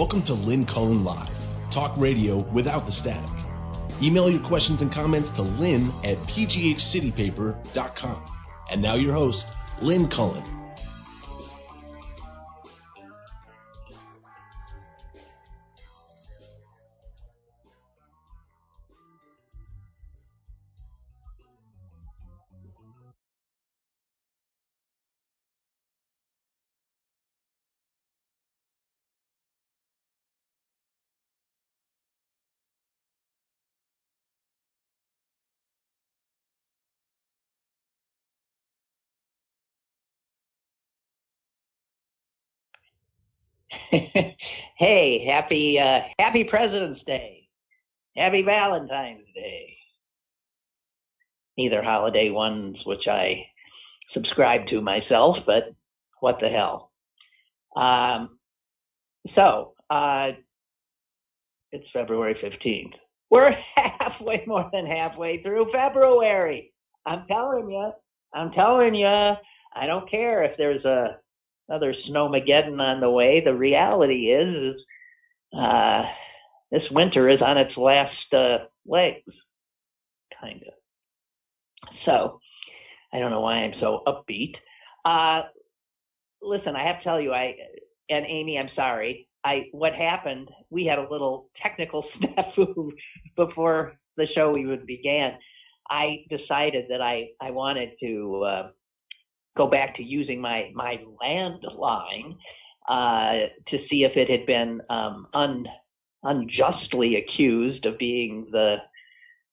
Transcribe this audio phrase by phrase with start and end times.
[0.00, 1.28] Welcome to Lynn Cullen Live,
[1.70, 3.28] talk radio without the static.
[4.00, 8.32] Email your questions and comments to lynn at pghcitypaper.com.
[8.70, 9.46] And now your host,
[9.82, 10.42] Lynn Cullen.
[44.78, 47.48] hey, happy uh, happy President's Day.
[48.16, 49.76] Happy Valentine's Day.
[51.56, 53.46] Neither holiday ones which I
[54.14, 55.74] subscribe to myself, but
[56.20, 56.92] what the hell.
[57.76, 58.38] Um,
[59.34, 60.30] so, uh,
[61.72, 62.94] it's February 15th.
[63.30, 66.72] We're halfway, more than halfway through February.
[67.06, 67.92] I'm telling you,
[68.34, 71.18] I'm telling you, I don't care if there's a
[71.70, 73.40] another snowmageddon on the way.
[73.44, 74.82] The reality is, is
[75.56, 76.02] uh,
[76.72, 79.32] this winter is on its last uh, legs,
[80.40, 80.74] kind of.
[82.04, 82.40] So,
[83.12, 84.54] I don't know why I'm so upbeat.
[85.04, 85.42] Uh,
[86.42, 87.54] listen, I have to tell you, I
[88.08, 89.28] and Amy, I'm sorry.
[89.44, 90.50] I what happened?
[90.70, 92.90] We had a little technical snafu
[93.36, 95.32] before the show even began.
[95.88, 98.70] I decided that I I wanted to uh,
[99.60, 102.34] go back to using my my landline
[102.88, 105.66] uh, to see if it had been um, un,
[106.22, 108.76] unjustly accused of being the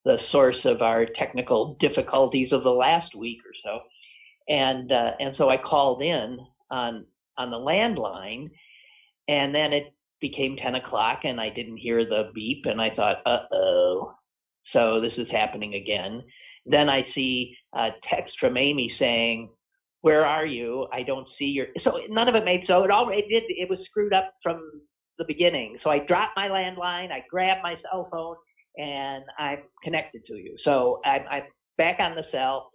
[0.05, 3.79] the source of our technical difficulties of the last week or so,
[4.47, 6.37] and uh, and so I called in
[6.71, 7.05] on
[7.37, 8.49] on the landline,
[9.27, 13.17] and then it became ten o'clock, and I didn't hear the beep, and I thought,
[13.25, 14.15] uh oh,
[14.71, 16.23] so this is happening again.
[16.65, 19.49] Then I see a text from Amy saying,
[20.01, 20.87] where are you?
[20.93, 21.67] I don't see your.
[21.83, 22.83] So none of it made so.
[22.83, 23.43] It all it did.
[23.49, 24.81] It was screwed up from
[25.17, 25.77] the beginning.
[25.83, 27.11] So I dropped my landline.
[27.11, 28.35] I grabbed my cell phone,
[28.77, 30.55] and I'm connected to you.
[30.63, 31.43] So I'm, I'm
[31.77, 32.71] back on the cell,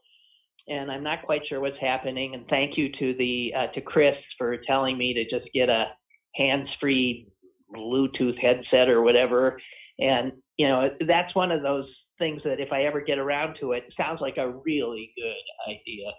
[0.67, 2.35] and I'm not quite sure what's happening.
[2.35, 5.87] And thank you to the uh, to Chris for telling me to just get a
[6.35, 7.29] hands-free
[7.75, 9.61] Bluetooth headset or whatever.
[9.99, 11.87] And you know that's one of those
[12.19, 16.11] things that if I ever get around to it, sounds like a really good idea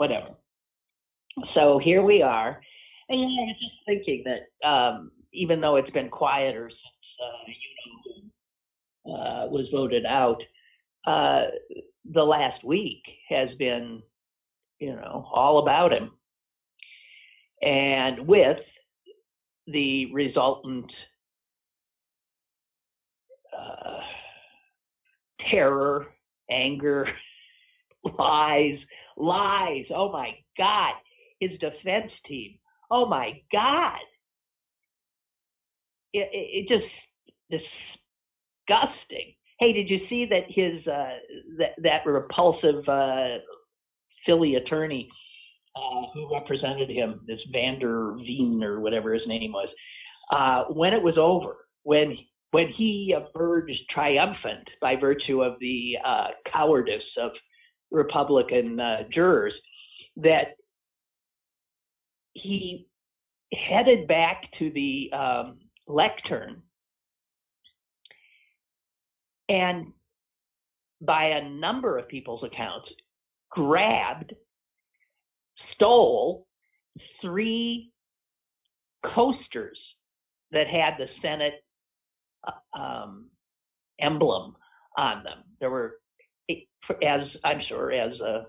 [0.00, 0.30] whatever.
[1.54, 2.58] So here we are.
[3.10, 7.06] And you know, I was just thinking that um, even though it's been quieter since
[7.22, 7.50] uh,
[9.06, 10.42] you know uh, was voted out,
[11.06, 11.42] uh,
[12.12, 14.02] the last week has been,
[14.78, 16.12] you know, all about him.
[17.60, 18.58] And with
[19.66, 20.90] the resultant
[23.54, 24.00] uh,
[25.50, 26.06] terror,
[26.50, 27.06] anger,
[28.18, 28.78] lies,
[29.20, 29.84] lies.
[29.94, 30.94] Oh my God.
[31.40, 32.58] His defense team.
[32.90, 34.00] Oh my God.
[36.12, 37.62] It, it, it just
[38.68, 39.34] disgusting.
[39.58, 41.18] Hey, did you see that his uh,
[41.58, 43.38] that that repulsive uh,
[44.26, 45.08] Philly attorney
[45.76, 49.68] uh, who represented him, this van der Veen or whatever his name was,
[50.32, 52.16] uh, when it was over, when
[52.52, 57.30] when he emerged triumphant by virtue of the uh, cowardice of
[57.90, 59.54] Republican uh, jurors
[60.16, 60.56] that
[62.34, 62.86] he
[63.52, 66.62] headed back to the um, lectern
[69.48, 69.92] and
[71.00, 72.88] by a number of people's accounts
[73.50, 74.32] grabbed
[75.74, 76.46] stole
[77.20, 77.90] three
[79.14, 79.78] coasters
[80.52, 81.64] that had the senate
[82.46, 83.26] uh, um,
[84.00, 84.54] emblem
[84.96, 85.38] on them.
[85.58, 85.96] There were
[87.02, 88.42] as I'm sure as uh,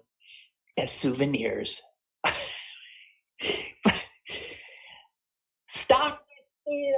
[0.78, 1.70] as souvenirs.
[5.86, 6.22] Stop
[6.66, 6.96] it,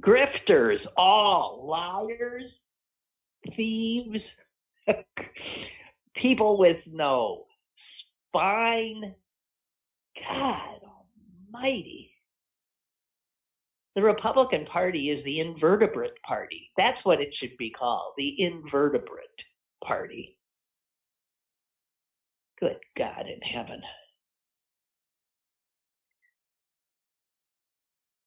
[0.00, 2.44] Grifters, all liars,
[3.56, 4.20] thieves,
[6.16, 7.44] people with no
[8.28, 9.14] spine.
[10.28, 10.80] God
[11.54, 12.10] almighty.
[13.96, 16.70] The Republican Party is the invertebrate party.
[16.78, 19.26] That's what it should be called, the invertebrate
[19.84, 20.38] party.
[22.60, 23.82] Good God in heaven.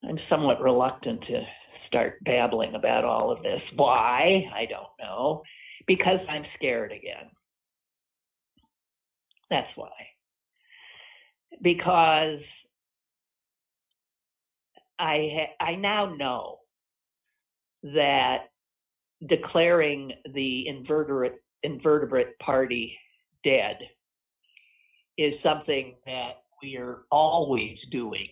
[0.08, 1.42] I'm somewhat reluctant to
[1.88, 3.62] start babbling about all of this.
[3.76, 4.44] Why?
[4.54, 5.42] I don't know.
[5.86, 7.30] Because I'm scared again.
[9.50, 9.90] That's why.
[11.62, 12.40] because
[15.00, 16.58] I ha- I now know
[17.82, 18.50] that
[19.28, 22.96] declaring the invertebrate invertebrate party
[23.44, 23.78] dead
[25.18, 28.28] is something that we are always doing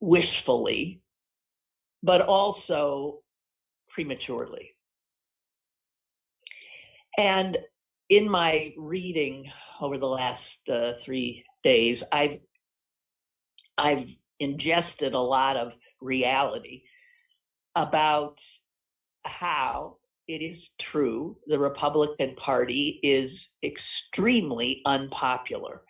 [0.00, 1.00] wishfully,
[2.02, 3.20] but also
[3.92, 4.70] prematurely.
[7.16, 7.56] And
[8.10, 9.44] in my reading
[9.80, 12.38] over the last uh, three days, I've
[13.84, 14.06] I've
[14.40, 16.82] ingested a lot of reality
[17.76, 18.36] about
[19.24, 19.96] how
[20.26, 20.58] it is
[20.90, 23.30] true the Republican Party is
[23.62, 25.82] extremely unpopular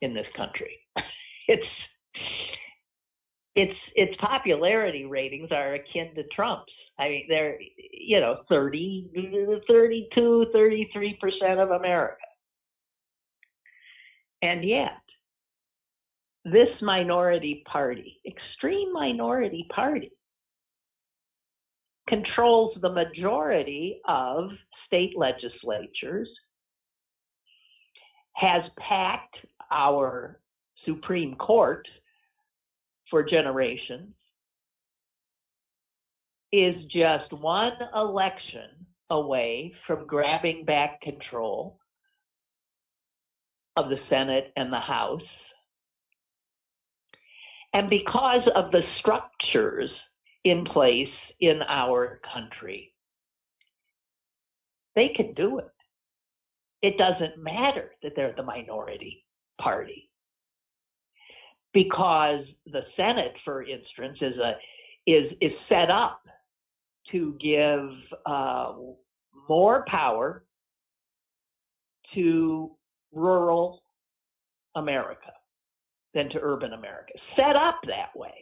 [0.00, 0.78] in this country.
[1.48, 1.62] it's
[3.56, 6.72] its its popularity ratings are akin to Trump's.
[7.00, 7.58] I mean, they're
[7.92, 9.10] you know 30,
[9.66, 12.22] 32, 33 percent of America,
[14.40, 15.00] and yet
[16.44, 20.12] this minority party, extreme minority party,
[22.08, 24.50] controls the majority of
[24.86, 26.28] state legislatures,
[28.34, 29.36] has packed
[29.70, 30.40] our
[30.86, 31.86] Supreme Court
[33.10, 34.14] for generations,
[36.52, 41.78] is just one election away from grabbing back control
[43.76, 45.20] of the Senate and the House.
[47.72, 49.90] And because of the structures
[50.44, 51.08] in place
[51.40, 52.92] in our country.
[54.96, 55.70] They can do it.
[56.82, 59.24] It doesn't matter that they're the minority
[59.60, 60.10] party.
[61.72, 64.54] Because the Senate, for instance, is a
[65.06, 66.20] is is set up
[67.12, 67.90] to give
[68.26, 68.72] uh,
[69.48, 70.44] more power
[72.14, 72.70] to
[73.12, 73.82] rural
[74.74, 75.32] America
[76.14, 77.12] than to urban America.
[77.36, 78.34] Set up that way.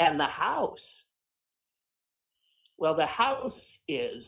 [0.00, 0.78] And the House,
[2.78, 3.52] well, the House
[3.88, 4.22] is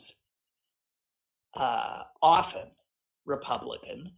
[1.59, 2.69] uh, often
[3.25, 4.11] Republican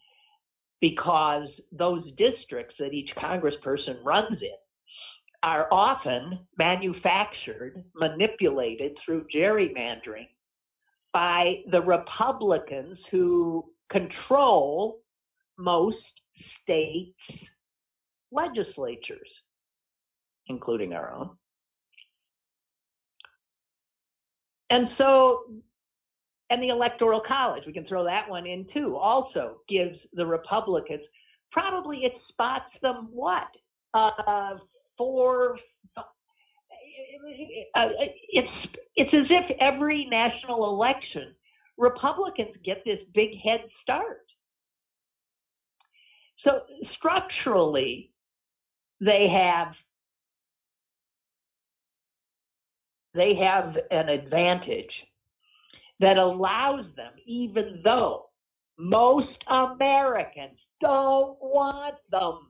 [0.81, 4.57] because those districts that each congressperson runs in
[5.43, 10.29] are often manufactured, manipulated through gerrymandering
[11.13, 15.02] by the Republicans who control
[15.59, 15.97] most
[16.63, 17.13] states'
[18.31, 19.29] legislatures,
[20.49, 21.31] including our own.
[24.71, 25.43] And so,
[26.49, 31.03] and the Electoral College, we can throw that one in too, also gives the Republicans,
[31.51, 33.49] probably it spots them what?
[33.93, 34.57] Uh,
[34.97, 35.59] four,
[35.99, 37.89] uh,
[38.31, 38.49] it's,
[38.97, 41.35] it's as if every national election,
[41.77, 44.25] Republicans get this big head start.
[46.45, 46.61] So
[46.97, 48.11] structurally,
[49.01, 49.75] they have
[53.15, 54.91] they have an advantage
[56.01, 58.31] that allows them, even though
[58.79, 62.41] most Americans don't want them,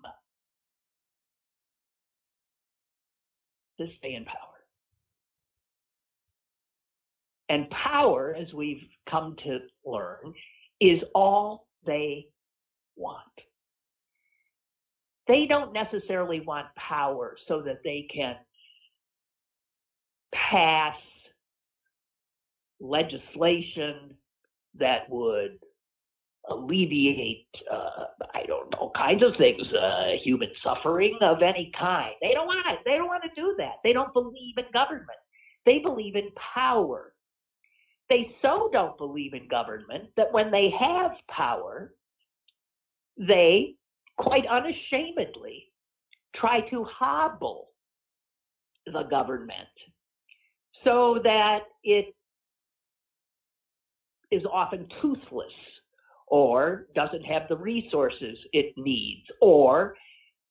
[3.78, 4.37] to stay in power.
[7.49, 10.33] And power, as we've come to learn,
[10.81, 12.28] is all they
[12.97, 13.19] want.
[15.29, 18.37] They don't necessarily want power so that they can
[20.35, 20.97] pass
[22.81, 24.14] legislation
[24.79, 25.59] that would
[26.49, 32.14] alleviate, uh, I don't know, kinds of things, uh, human suffering of any kind.
[32.21, 32.67] They don't want.
[32.85, 33.75] They don't want to do that.
[33.85, 35.09] They don't believe in government.
[35.64, 37.14] They believe in power.
[38.09, 41.95] They so don't believe in government that when they have power,
[43.17, 43.76] they
[44.23, 45.67] quite unashamedly
[46.37, 47.69] try to hobble
[48.87, 49.69] the government
[50.85, 52.14] so that it
[54.31, 55.52] is often toothless
[56.26, 59.95] or doesn't have the resources it needs or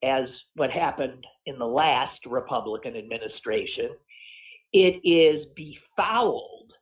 [0.03, 0.25] as
[0.55, 3.91] what happened in the last Republican administration,
[4.73, 6.73] it is befouled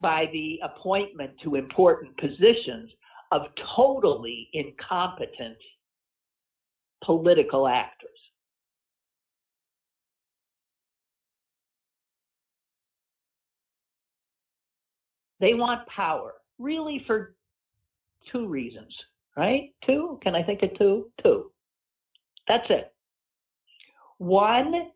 [0.00, 2.90] by the appointment to important positions
[3.32, 3.42] of
[3.74, 5.56] totally incompetent
[7.04, 8.10] political actors.
[15.38, 17.34] They want power, really for
[18.32, 18.92] two reasons,
[19.36, 19.74] right?
[19.86, 20.18] Two?
[20.22, 21.10] Can I think of two?
[21.22, 21.50] Two.
[22.48, 22.92] That's it.
[24.18, 24.90] One,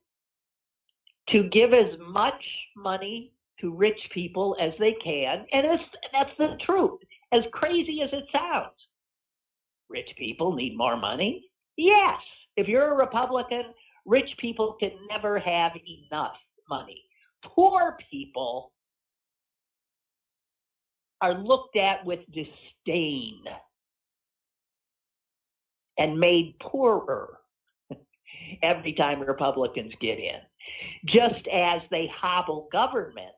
[1.29, 2.43] to give as much
[2.77, 5.67] money to rich people as they can, and
[6.13, 7.01] that's the truth.
[7.33, 8.75] as crazy as it sounds.
[9.89, 11.50] Rich people need more money?
[11.77, 12.19] Yes.
[12.57, 13.63] If you're a Republican,
[14.05, 16.37] rich people can never have enough
[16.69, 17.03] money.
[17.45, 18.73] Poor people
[21.21, 23.43] are looked at with disdain
[25.99, 27.39] and made poorer
[28.63, 30.41] every time Republicans get in,
[31.07, 33.33] just as they hobble government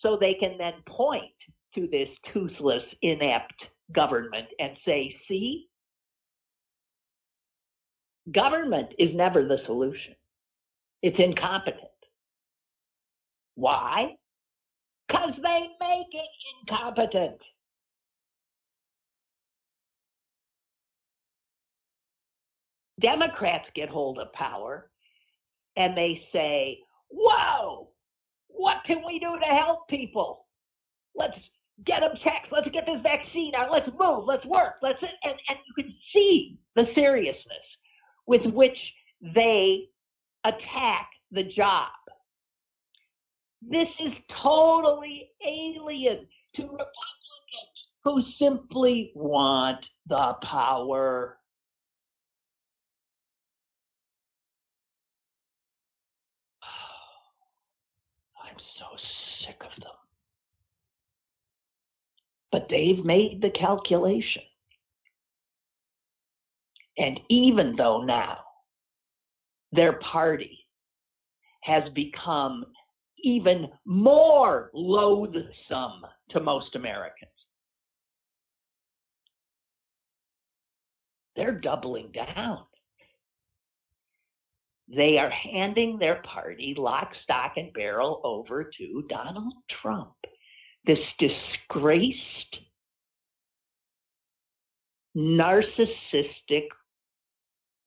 [0.00, 1.32] so they can then point
[1.74, 3.54] to this toothless, inept
[3.94, 5.66] government and say, see,
[8.32, 10.14] government is never the solution.
[11.02, 11.82] It's incompetent.
[13.54, 14.14] Why?
[15.06, 17.40] Because they make it incompetent.
[23.00, 24.90] Democrats get hold of power
[25.76, 26.78] and they say,
[27.10, 27.88] Whoa,
[28.48, 30.46] what can we do to help people?
[31.14, 31.36] Let's
[31.84, 32.48] get them checks.
[32.50, 33.70] Let's get this vaccine out.
[33.70, 34.24] Let's move.
[34.26, 34.76] Let's work.
[34.82, 37.75] Let's and, and you can see the seriousness
[38.26, 38.76] with which
[39.34, 39.84] they
[40.44, 41.88] attack the job.
[43.62, 46.86] This is totally alien to Republicans
[48.04, 51.38] who simply want the power.
[58.42, 58.84] I'm so
[59.44, 59.90] sick of them.
[62.52, 64.42] But they've made the calculation.
[66.98, 68.38] And even though now
[69.72, 70.66] their party
[71.62, 72.64] has become
[73.22, 77.30] even more loathsome to most Americans.
[81.34, 82.60] They're doubling down.
[84.88, 90.14] They are handing their party lock, stock, and barrel over to Donald Trump,
[90.86, 92.20] this disgraced,
[95.16, 96.68] narcissistic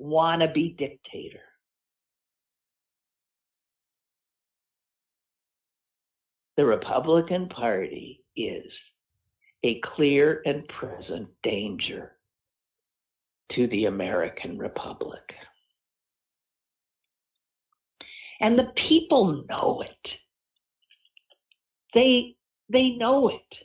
[0.01, 1.41] wannabe dictator.
[6.59, 8.65] the Republican Party is
[9.63, 12.11] a clear and present danger
[13.53, 15.21] to the American Republic.
[18.41, 20.11] And the people know it.
[21.93, 22.35] They,
[22.67, 23.55] they know it.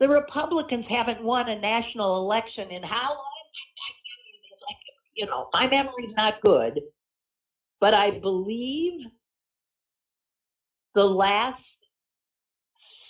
[0.00, 3.33] The Republicans haven't won a national election in how long?
[5.16, 6.80] You know, my memory's not good,
[7.80, 9.02] but I believe
[10.94, 11.62] the last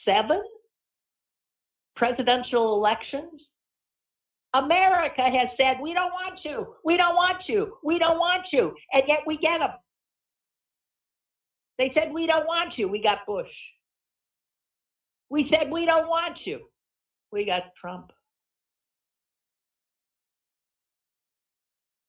[0.04, 0.42] seven
[1.96, 3.40] presidential elections,
[4.54, 8.74] America has said, we don't want you, we don't want you, we don't want you,
[8.92, 9.70] and yet we get them.
[11.78, 13.48] They said, we don't want you, we got Bush.
[15.30, 16.60] We said, we don't want you,
[17.32, 18.12] we got Trump.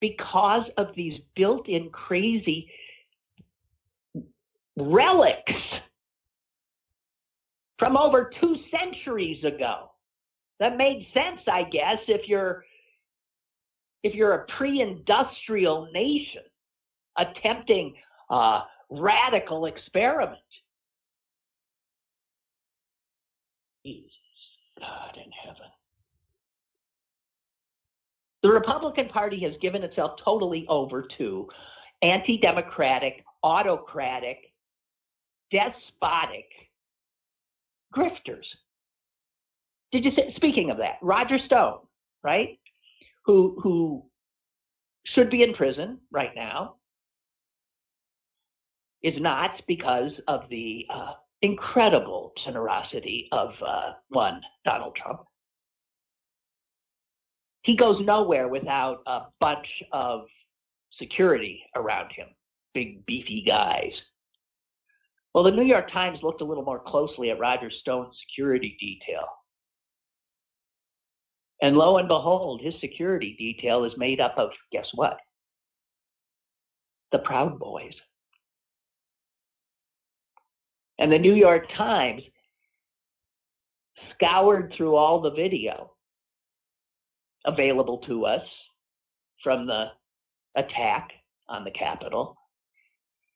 [0.02, 2.70] Because of these built in crazy
[4.78, 5.54] relics
[7.80, 9.92] from over two centuries ago.
[10.60, 12.64] That made sense, I guess, if you're
[14.04, 16.44] if you're a pre-industrial nation
[17.18, 17.96] attempting
[18.30, 18.60] a
[18.92, 20.40] radical experiment.
[23.84, 24.12] Jesus,
[24.80, 25.72] God in heaven.
[28.46, 31.48] The Republican Party has given itself totally over to
[32.04, 34.38] anti democratic, autocratic,
[35.52, 36.46] despotic
[37.92, 38.46] grifters.
[39.92, 41.80] Did you say, speaking of that, Roger Stone,
[42.24, 42.60] right?
[43.26, 44.04] Who, who
[45.16, 46.76] should be in prison right now,
[49.02, 55.22] is not because of the uh, incredible generosity of uh, one, Donald Trump.
[57.66, 60.28] He goes nowhere without a bunch of
[61.00, 62.28] security around him,
[62.76, 63.92] big, beefy guys.
[65.34, 69.26] Well, the New York Times looked a little more closely at Roger Stone's security detail.
[71.62, 75.18] And lo and behold, his security detail is made up of, guess what?
[77.12, 77.94] The Proud Boys.
[81.00, 82.22] And the New York Times
[84.14, 85.95] scoured through all the video
[87.46, 88.42] available to us
[89.44, 89.86] from the
[90.56, 91.10] attack
[91.48, 92.36] on the Capitol.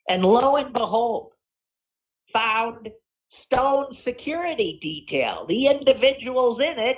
[0.08, 1.32] And lo and behold,
[2.34, 2.90] found
[3.46, 6.98] Stone security detail, the individuals in it,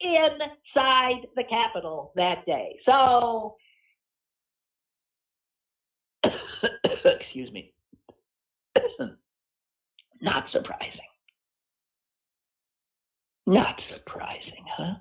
[0.00, 2.76] inside the Capitol that day.
[2.84, 3.56] So,
[7.04, 7.72] excuse me,
[10.20, 11.00] not surprising.
[13.46, 14.94] Not surprising, huh?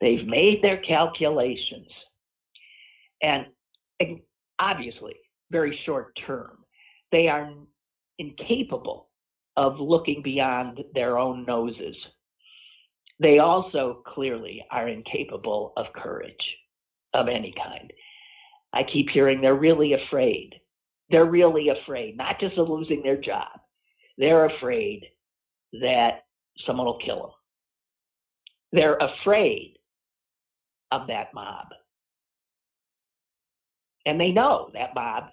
[0.00, 1.88] They've made their calculations.
[3.22, 3.46] And
[4.58, 5.14] obviously,
[5.50, 6.58] very short term,
[7.12, 7.52] they are
[8.18, 9.08] incapable
[9.56, 11.96] of looking beyond their own noses.
[13.18, 16.34] They also clearly are incapable of courage
[17.14, 17.90] of any kind.
[18.74, 20.50] I keep hearing they're really afraid.
[21.10, 23.48] They're really afraid, not just of losing their job,
[24.18, 25.06] they're afraid
[25.80, 26.22] that
[26.66, 27.30] someone will kill them.
[28.72, 29.76] They're afraid
[30.92, 31.68] of that mob.
[34.04, 35.24] And they know that mob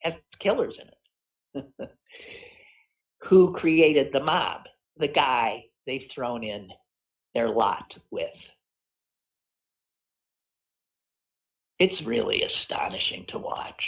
[0.00, 1.66] has killers in it.
[3.28, 4.62] Who created the mob?
[4.98, 6.68] The guy they've thrown in
[7.34, 8.28] their lot with.
[11.78, 13.82] It's really astonishing to watch.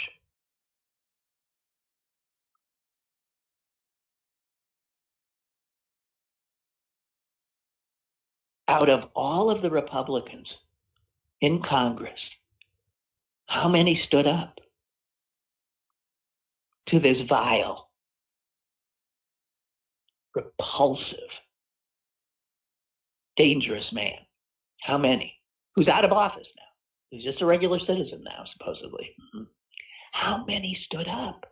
[8.67, 10.47] Out of all of the Republicans
[11.41, 12.19] in Congress,
[13.47, 14.57] how many stood up
[16.89, 17.89] to this vile,
[20.33, 21.29] repulsive,
[23.35, 24.13] dangerous man?
[24.81, 25.33] How many?
[25.75, 26.63] Who's out of office now?
[27.11, 29.15] Who's just a regular citizen now, supposedly?
[29.35, 29.43] Mm-hmm.
[30.13, 31.45] How many stood up?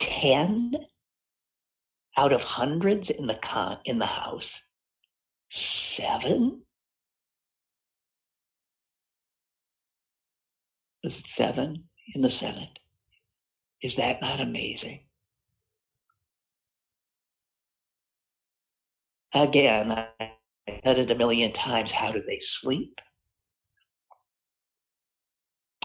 [0.00, 0.72] Ten
[2.18, 4.42] out of hundreds in the con- in the House.
[5.96, 6.62] Seven
[11.04, 12.78] was it seven in the Senate?
[13.82, 15.00] Is that not amazing?
[19.34, 20.08] Again, I
[20.84, 21.90] said it a million times.
[21.98, 22.98] How do they sleep?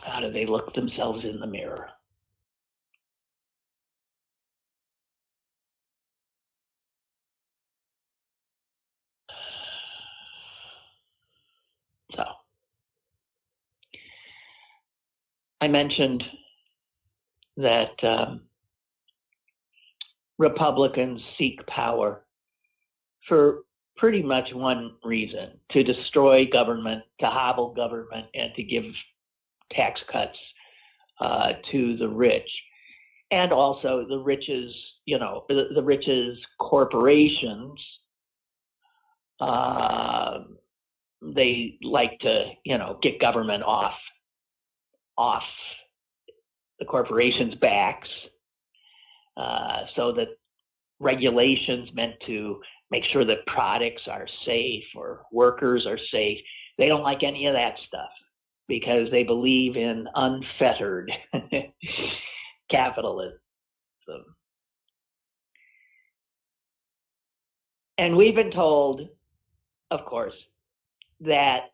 [0.01, 1.89] How do they look themselves in the mirror?
[12.15, 12.23] So,
[15.61, 16.23] I mentioned
[17.57, 18.41] that um,
[20.37, 22.25] Republicans seek power
[23.27, 23.59] for
[23.97, 28.83] pretty much one reason to destroy government, to hobble government, and to give
[29.71, 30.37] tax cuts
[31.19, 32.49] uh, to the rich.
[33.31, 34.73] And also the riches,
[35.05, 37.79] you know, the, the riches corporations,
[39.39, 40.39] uh,
[41.21, 43.93] they like to, you know, get government off
[45.17, 45.43] off
[46.79, 48.07] the corporations' backs
[49.35, 50.27] uh, so that
[50.99, 52.59] regulations meant to
[52.91, 56.39] make sure that products are safe or workers are safe.
[56.77, 58.09] They don't like any of that stuff
[58.67, 61.11] because they believe in unfettered
[62.71, 63.39] capitalism.
[67.97, 69.01] And we've been told,
[69.91, 70.33] of course,
[71.21, 71.71] that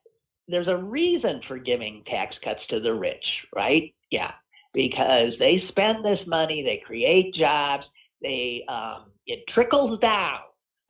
[0.47, 3.23] there's a reason for giving tax cuts to the rich,
[3.55, 3.93] right?
[4.11, 4.31] Yeah,
[4.73, 7.83] because they spend this money, they create jobs,
[8.21, 10.39] they um, it trickles down.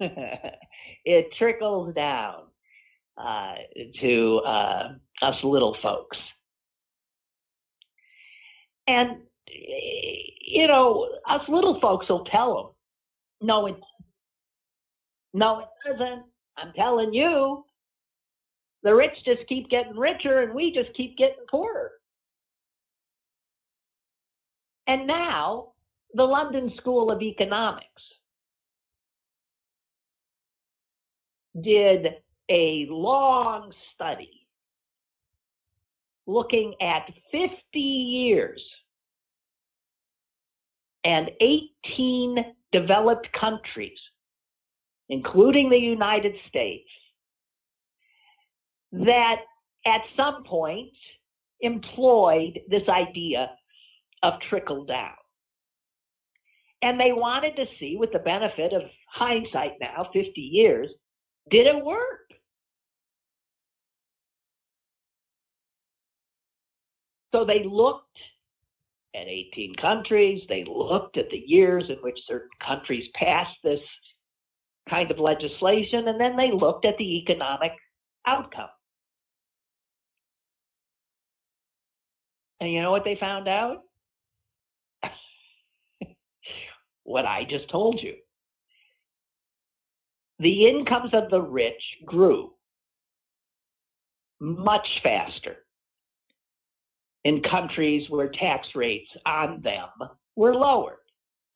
[1.06, 2.44] it trickles down
[3.18, 3.54] uh,
[4.02, 4.90] to uh,
[5.22, 6.18] us little folks,
[8.88, 9.18] and
[10.46, 12.56] you know, us little folks will tell
[13.42, 13.76] them, no, it,
[15.34, 16.24] no, it doesn't.
[16.58, 17.66] I'm telling you,
[18.84, 21.92] the rich just keep getting richer and we just keep getting poorer.
[24.88, 25.70] And now,
[26.14, 27.88] the London School of Economics
[31.62, 32.08] did
[32.50, 34.48] a long study
[36.28, 38.62] looking at 50 years
[41.06, 42.38] and 18
[42.72, 43.98] developed countries,
[45.10, 46.90] including the United States,
[48.94, 49.38] that
[49.86, 50.92] at some point
[51.62, 53.50] employed this idea
[54.22, 55.16] of trickle down.
[56.82, 60.90] And they wanted to see, with the benefit of hindsight now, 50 years,
[61.50, 62.20] did it work?
[67.34, 68.18] So they looked
[69.16, 73.80] at 18 countries, they looked at the years in which certain countries passed this
[74.90, 77.72] kind of legislation, and then they looked at the economic
[78.28, 78.70] outcome.
[82.60, 83.82] And you know what they found out?
[87.04, 88.16] what I just told you.
[90.40, 92.52] The incomes of the rich grew
[94.40, 95.58] much faster
[97.24, 99.90] in countries where tax rates on them
[100.36, 100.98] were lowered.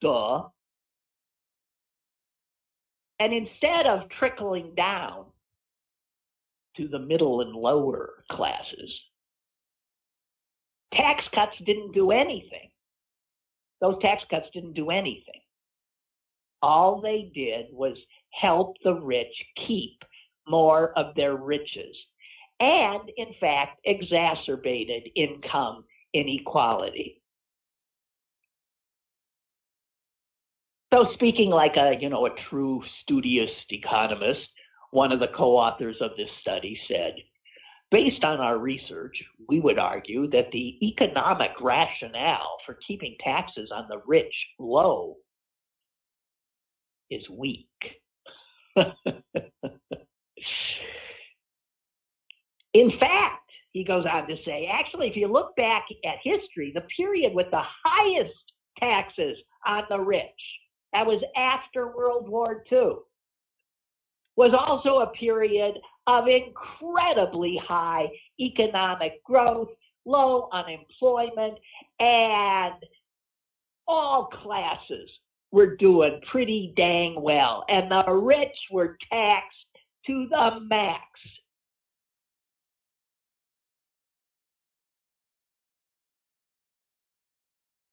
[0.00, 0.44] Duh.
[3.20, 5.26] And instead of trickling down
[6.76, 8.90] to the middle and lower classes,
[10.94, 12.70] tax cuts didn't do anything.
[13.80, 15.40] Those tax cuts didn't do anything.
[16.62, 17.96] All they did was
[18.32, 19.32] help the rich
[19.66, 20.02] keep
[20.48, 21.94] more of their riches
[22.60, 27.22] and, in fact, exacerbated income inequality.
[30.92, 34.40] So, speaking like a you know a true studious economist,
[34.90, 37.14] one of the co-authors of this study said,
[37.90, 39.16] based on our research,
[39.48, 45.16] we would argue that the economic rationale for keeping taxes on the rich low
[47.10, 47.66] is weak.
[52.74, 56.84] In fact, he goes on to say, actually, if you look back at history, the
[56.96, 58.34] period with the highest
[58.78, 60.22] taxes on the rich,
[60.92, 62.96] that was after World War II,
[64.36, 65.74] was also a period
[66.08, 68.06] of incredibly high
[68.40, 69.68] economic growth,
[70.06, 71.58] low unemployment,
[72.00, 72.74] and
[73.86, 75.10] all classes
[75.52, 77.62] were doing pretty dang well.
[77.68, 79.54] And the rich were taxed
[80.06, 81.02] to the max.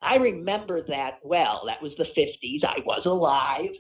[0.02, 1.64] I remember that well.
[1.68, 2.64] That was the 50s.
[2.64, 3.72] I was alive.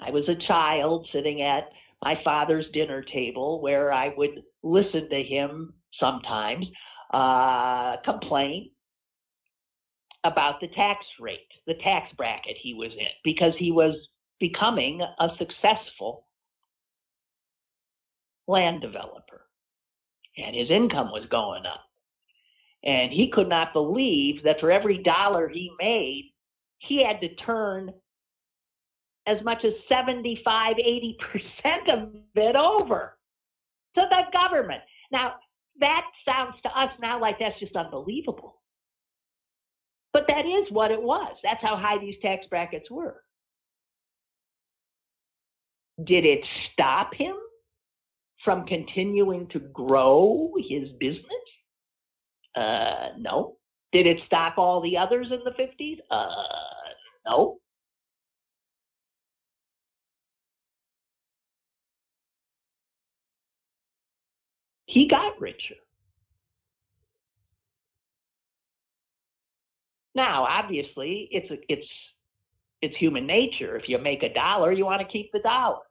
[0.00, 1.68] I was a child sitting at
[2.04, 6.66] my father's dinner table where I would listen to him sometimes
[7.12, 8.70] uh, complain
[10.24, 13.94] about the tax rate, the tax bracket he was in, because he was
[14.38, 16.26] becoming a successful
[18.46, 19.46] land developer
[20.36, 21.80] and his income was going up.
[22.82, 26.32] And he could not believe that for every dollar he made,
[26.78, 27.94] he had to turn
[29.26, 31.14] as much as 75, 80%
[31.92, 33.16] of it over
[33.94, 34.82] to the government.
[35.10, 35.34] Now,
[35.80, 38.60] that sounds to us now like that's just unbelievable.
[40.12, 41.34] But that is what it was.
[41.42, 43.22] That's how high these tax brackets were.
[46.04, 46.40] Did it
[46.72, 47.34] stop him
[48.44, 51.24] from continuing to grow his business?
[52.54, 53.56] Uh, no.
[53.92, 55.98] Did it stop all the others in the 50s?
[56.10, 56.26] Uh,
[57.26, 57.58] no.
[64.94, 65.74] He got richer.
[70.14, 71.86] Now, obviously, it's a, it's
[72.80, 73.76] it's human nature.
[73.76, 75.82] If you make a dollar, you want to keep the dollar.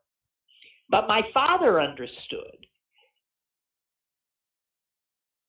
[0.89, 2.65] But my father understood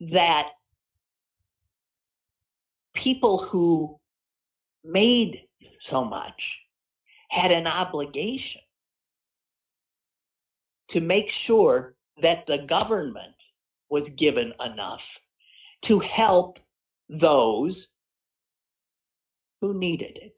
[0.01, 0.49] that
[3.05, 4.01] people who
[4.83, 5.43] made
[5.93, 6.41] so much
[7.31, 8.63] had an obligation
[10.91, 13.34] to make sure that the government
[13.91, 15.01] was given enough
[15.87, 16.59] to help
[17.09, 17.75] those
[19.61, 20.35] who needed it.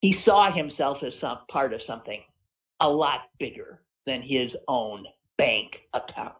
[0.00, 2.20] He saw himself as some part of something
[2.80, 5.04] a lot bigger than his own
[5.38, 6.34] bank account.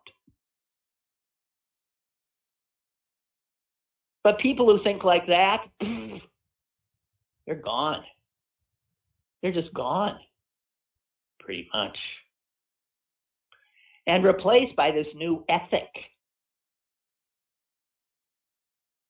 [4.22, 5.64] But people who think like that,
[7.46, 8.02] they're gone.
[9.42, 10.18] They're just gone,
[11.38, 11.96] pretty much.
[14.06, 15.88] And replaced by this new ethic.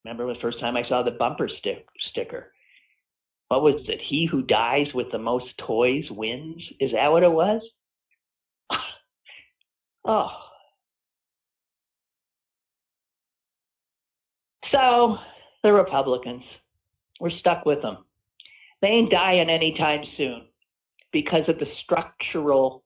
[0.05, 2.53] Remember the first time I saw the bumper stick, sticker?
[3.49, 4.01] What was it?
[4.09, 6.63] He who dies with the most toys wins?
[6.81, 7.61] Is that what it was?
[10.05, 10.31] oh,
[14.77, 15.17] So
[15.63, 16.43] the Republicans,
[17.21, 17.99] we're stuck with them.
[18.83, 20.43] They ain't dying anytime soon
[21.13, 22.85] because of the structural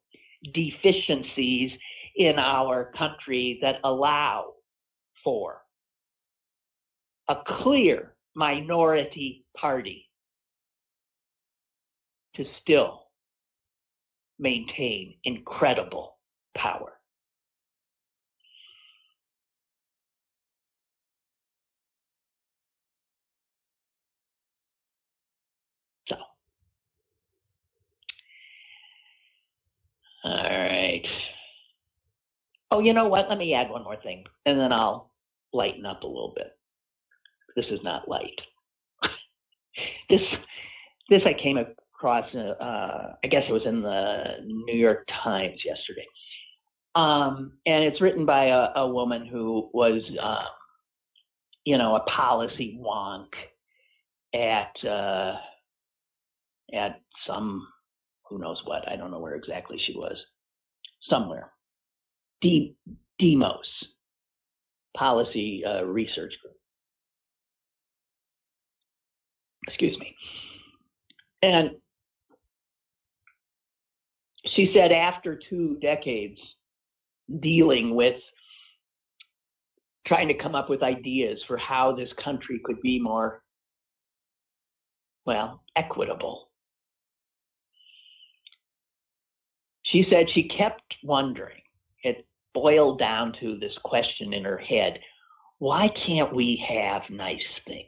[0.54, 1.72] deficiencies
[2.16, 4.52] in our country that allow
[5.24, 5.62] for
[7.28, 10.08] a clear minority party
[12.36, 13.02] to still
[14.38, 16.16] maintain incredible
[16.56, 16.92] power.
[30.22, 31.02] All right.
[32.70, 33.28] Oh, you know what?
[33.28, 35.10] Let me add one more thing, and then I'll
[35.52, 36.56] lighten up a little bit.
[37.56, 38.38] This is not light.
[40.10, 40.20] this
[41.08, 42.24] this I came across.
[42.34, 46.06] Uh, I guess it was in the New York Times yesterday.
[46.94, 50.48] Um, and it's written by a, a woman who was, uh,
[51.64, 53.28] you know, a policy wonk
[54.34, 55.36] at uh,
[56.74, 57.66] at some
[58.28, 58.88] who knows what.
[58.88, 60.16] I don't know where exactly she was.
[61.08, 61.50] Somewhere.
[62.40, 62.74] D-
[63.18, 63.66] Demos,
[64.96, 66.56] Policy uh, Research Group.
[69.68, 70.14] Excuse me.
[71.42, 71.70] And
[74.54, 76.38] she said after two decades
[77.40, 78.16] dealing with
[80.06, 83.42] trying to come up with ideas for how this country could be more,
[85.24, 86.48] well, equitable.
[89.84, 91.59] She said she kept wondering,
[92.54, 94.98] boiled down to this question in her head
[95.60, 97.86] why can't we have nice things?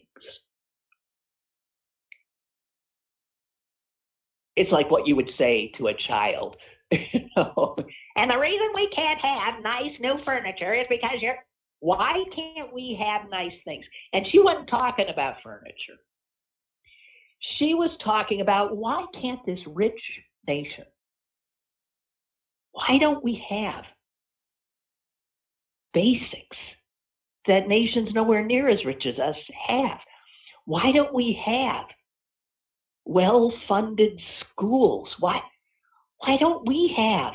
[4.57, 6.57] It's like what you would say to a child.
[6.91, 7.75] you know?
[8.17, 11.37] And the reason we can't have nice new furniture is because you're
[11.81, 13.85] why can't we have nice things?
[14.13, 15.99] And she wasn't talking about furniture.
[17.59, 20.01] She was talking about why can't this rich
[20.47, 20.85] nation,
[22.71, 23.85] why don't we have
[25.95, 26.57] basics
[27.47, 29.37] that nations nowhere near as rich as us
[29.69, 29.99] have?
[30.65, 31.87] Why don't we have
[33.05, 35.09] well funded schools?
[35.19, 35.41] Why,
[36.19, 37.35] why don't we have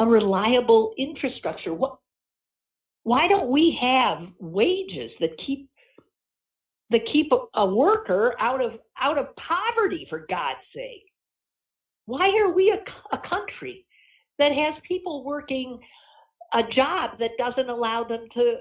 [0.00, 1.74] a reliable infrastructure?
[1.74, 1.98] What,
[3.02, 5.68] why don't we have wages that keep
[6.90, 11.04] that keep a, a worker out of out of poverty for God's sake?
[12.06, 13.86] Why are we a, a country
[14.38, 15.78] that has people working
[16.54, 18.56] a job that doesn't allow them to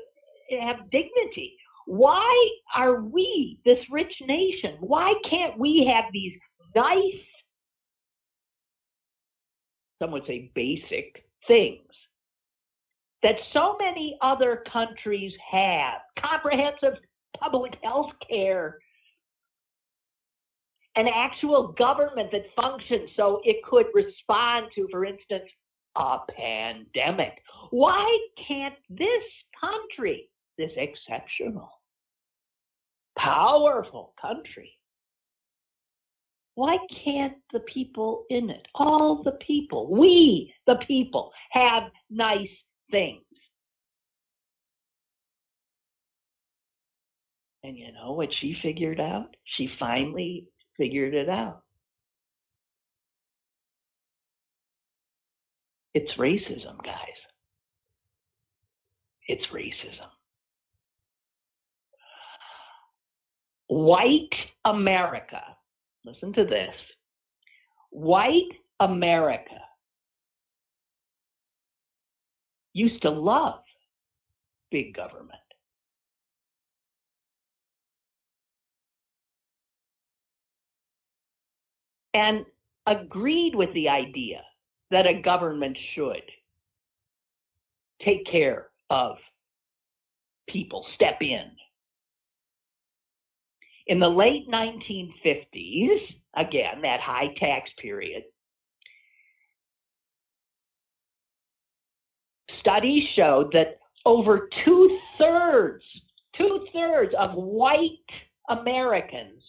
[0.59, 1.55] have dignity?
[1.85, 6.33] Why are we, this rich nation, why can't we have these
[6.75, 7.21] nice,
[9.99, 11.79] some would say basic things
[13.21, 16.99] that so many other countries have comprehensive
[17.39, 18.79] public health care,
[20.95, 25.49] an actual government that functions so it could respond to, for instance,
[25.95, 27.41] a pandemic.
[27.71, 28.05] Why
[28.47, 29.23] can't this
[29.59, 31.69] country, this exceptional,
[33.17, 34.71] powerful country,
[36.55, 42.47] why can't the people in it, all the people, we, the people, have nice
[42.91, 43.21] things.
[47.63, 49.35] And you know what she figured out?
[49.57, 51.62] She finally figured it out.
[55.93, 56.95] It's racism, guys.
[59.27, 60.09] It's racism.
[63.67, 64.29] White
[64.65, 65.41] America,
[66.05, 66.73] listen to this.
[67.91, 69.61] White America
[72.73, 73.61] used to love
[74.71, 75.29] big government.
[82.15, 82.45] And
[82.85, 84.41] agreed with the idea
[84.91, 86.21] that a government should
[88.03, 89.15] take care of
[90.49, 91.43] people, step in.
[93.87, 95.99] In the late 1950s,
[96.35, 98.23] again, that high tax period,
[102.59, 105.83] studies showed that over two thirds,
[106.37, 107.89] two thirds of white
[108.49, 109.41] Americans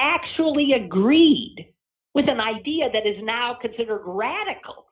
[0.00, 1.72] actually agreed
[2.16, 4.86] with an idea that is now considered radical.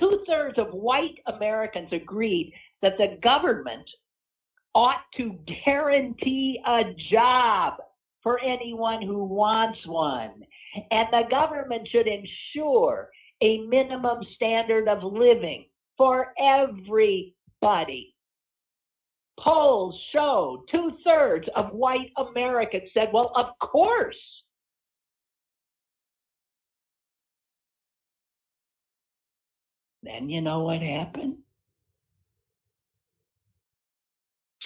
[0.00, 3.86] Two thirds of white Americans agreed that the government
[4.74, 7.74] ought to guarantee a job
[8.22, 10.42] for anyone who wants one.
[10.90, 13.10] And the government should ensure
[13.42, 15.66] a minimum standard of living
[15.98, 18.14] for everybody.
[19.38, 24.16] Polls showed two thirds of white Americans said, well, of course.
[30.04, 31.36] Then you know what happened?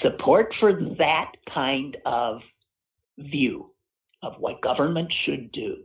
[0.02, 2.40] Support for that kind of
[3.18, 3.70] view
[4.22, 5.84] of what government should do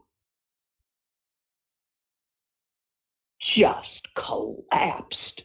[3.55, 5.41] just collapsed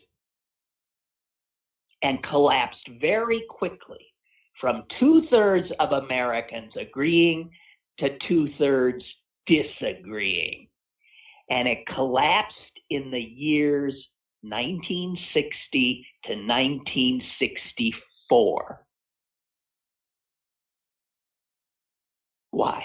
[2.02, 4.06] and collapsed very quickly
[4.60, 7.50] from two thirds of Americans agreeing
[7.98, 9.02] to two thirds
[9.46, 10.68] disagreeing.
[11.50, 12.54] And it collapsed
[12.90, 13.94] in the years
[14.42, 18.84] 1960 to 1964.
[22.50, 22.84] Why?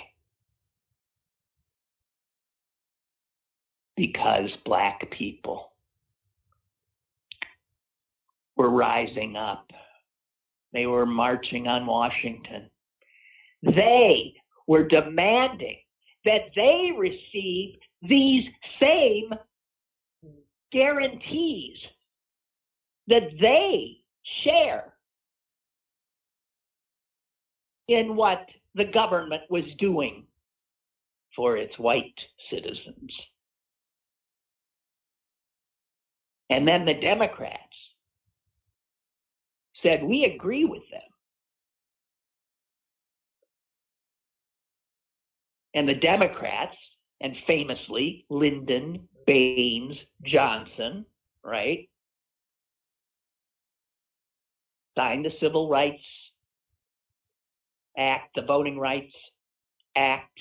[3.95, 5.71] Because black people
[8.55, 9.71] were rising up.
[10.73, 12.69] They were marching on Washington.
[13.61, 14.33] They
[14.67, 15.77] were demanding
[16.25, 18.45] that they receive these
[18.79, 19.29] same
[20.73, 21.77] guarantees
[23.07, 23.97] that they
[24.43, 24.93] share
[27.87, 30.25] in what the government was doing
[31.35, 32.17] for its white
[32.49, 33.11] citizens.
[36.49, 37.59] And then the Democrats
[39.81, 41.01] said, We agree with them.
[45.75, 46.75] And the Democrats,
[47.21, 51.05] and famously Lyndon Baines Johnson,
[51.43, 51.89] right,
[54.95, 56.03] signed the Civil Rights
[57.97, 59.13] Act, the Voting Rights
[59.95, 60.39] Act,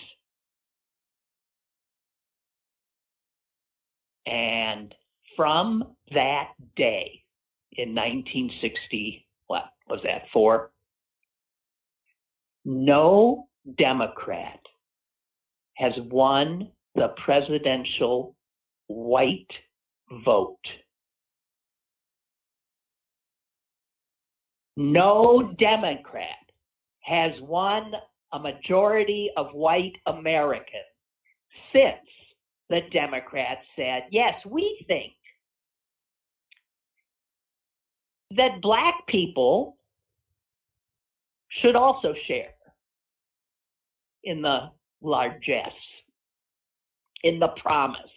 [4.26, 4.94] and
[5.36, 7.22] from that day
[7.72, 10.70] in 1960, what was that, four?
[12.64, 14.60] No Democrat
[15.74, 18.34] has won the presidential
[18.92, 19.50] white
[20.24, 20.56] vote.
[24.76, 26.26] No Democrat
[27.00, 27.92] has won
[28.32, 30.66] a majority of white Americans
[31.72, 32.08] since
[32.70, 35.12] the Democrats said, yes, we think
[38.36, 39.76] that black people
[41.60, 42.54] should also share
[44.24, 44.70] in the
[45.02, 45.68] largesse,
[47.24, 48.11] in the promise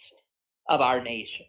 [0.69, 1.45] of our nation.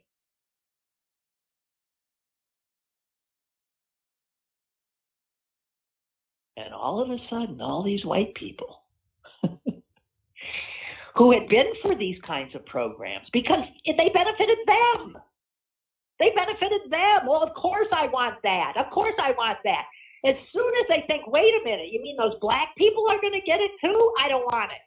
[6.57, 8.83] And all of a sudden, all these white people
[11.15, 15.19] who had been for these kinds of programs because they benefited them.
[16.19, 17.27] They benefited them.
[17.29, 18.75] Well, of course I want that.
[18.79, 19.85] Of course I want that.
[20.25, 23.35] As soon as they think, wait a minute, you mean those black people are going
[23.35, 24.13] to get it too?
[24.19, 24.86] I don't want it.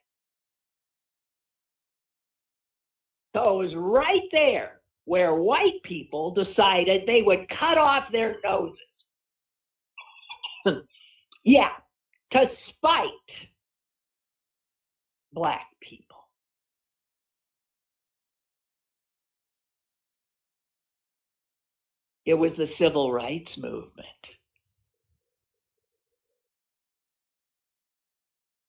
[3.35, 8.77] So it was right there where white people decided they would cut off their noses.
[11.43, 11.69] yeah,
[12.31, 13.07] to spite
[15.33, 16.17] black people.
[22.25, 24.05] It was the civil rights movement.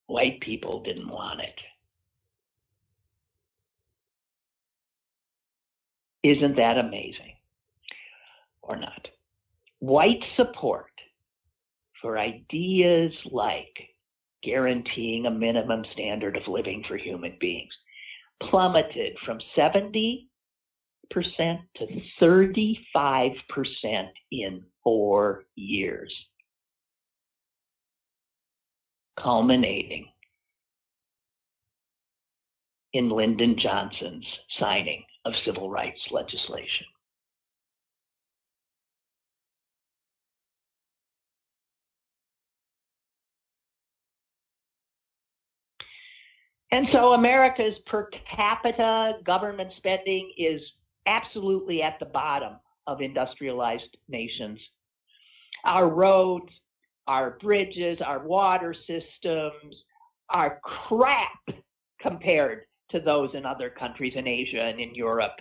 [0.06, 1.69] White people didn't want it.
[6.22, 7.34] Isn't that amazing?
[8.62, 9.08] Or not?
[9.78, 10.90] White support
[12.00, 13.74] for ideas like
[14.42, 17.72] guaranteeing a minimum standard of living for human beings
[18.50, 20.26] plummeted from 70%
[21.12, 21.86] to
[22.20, 22.74] 35%
[24.32, 26.12] in four years,
[29.18, 30.06] culminating
[32.92, 34.24] in Lyndon Johnson's
[34.58, 36.86] signing of civil rights legislation.
[46.72, 50.60] And so America's per capita government spending is
[51.06, 52.54] absolutely at the bottom
[52.86, 54.58] of industrialized nations.
[55.64, 56.50] Our roads,
[57.06, 59.74] our bridges, our water systems
[60.28, 61.60] are crap
[62.00, 65.36] compared to those in other countries in Asia and in Europe.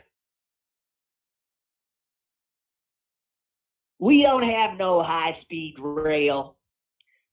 [4.00, 6.56] We don't have no high speed rail.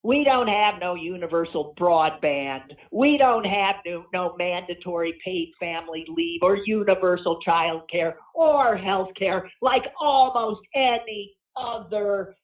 [0.03, 2.77] We don't have no universal broadband.
[2.93, 9.09] We don't have no, no mandatory paid family leave or universal child care or health
[9.19, 12.37] care like almost any other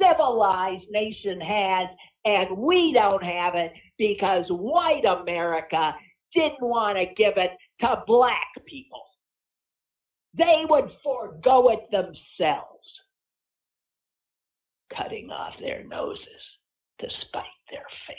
[0.00, 1.88] civilized nation has.
[2.24, 5.94] And we don't have it because white America
[6.34, 7.50] didn't want to give it
[7.80, 9.02] to black people.
[10.36, 12.86] They would forego it themselves,
[14.96, 16.24] cutting off their noses
[17.00, 18.16] to spite their faces.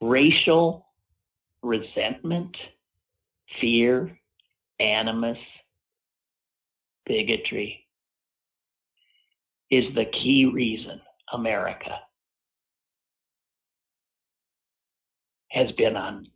[0.00, 0.84] Racial
[1.62, 2.56] resentment,
[3.60, 4.18] fear,
[4.82, 5.38] animus,
[7.06, 7.86] bigotry
[9.70, 11.00] is the key reason
[11.32, 11.98] America
[15.50, 16.26] has been on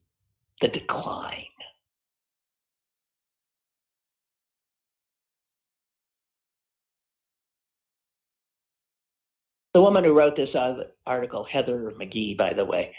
[0.61, 1.45] the decline.
[9.77, 10.49] the woman who wrote this
[11.07, 12.95] article, Heather McGhee, by the way,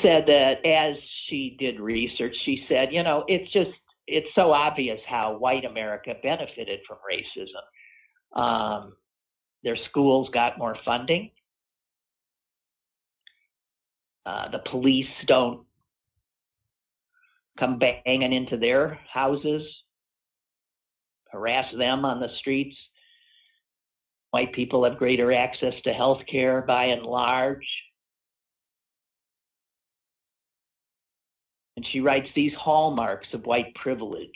[0.00, 0.94] said that as
[1.26, 3.70] she did research, she said, you know, it's just
[4.06, 8.40] it's so obvious how white America benefited from racism.
[8.40, 8.94] Um,
[9.62, 11.30] their schools got more funding.
[14.26, 15.64] Uh, the police don't
[17.58, 19.62] come banging into their houses,
[21.30, 22.76] harass them on the streets.
[24.30, 27.66] White people have greater access to health care by and large.
[31.76, 34.28] And she writes these hallmarks of white privilege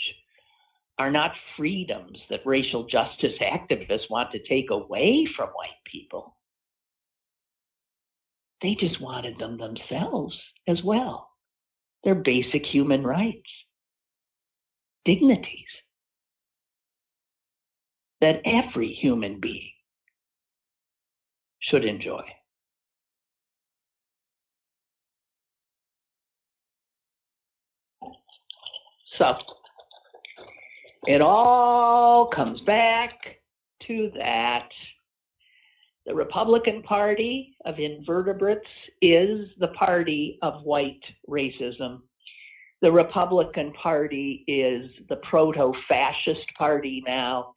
[0.99, 6.37] are not freedoms that racial justice activists want to take away from white people.
[8.63, 10.37] They just wanted them themselves
[10.67, 11.31] as well.
[12.03, 13.49] They're basic human rights,
[15.05, 15.67] dignities
[18.21, 19.71] that every human being
[21.61, 22.23] should enjoy.
[29.19, 29.35] So
[31.07, 33.13] it all comes back
[33.87, 34.69] to that.
[36.07, 38.61] The Republican Party of invertebrates
[39.03, 42.01] is the party of white racism.
[42.81, 47.53] The Republican Party is the proto fascist party now.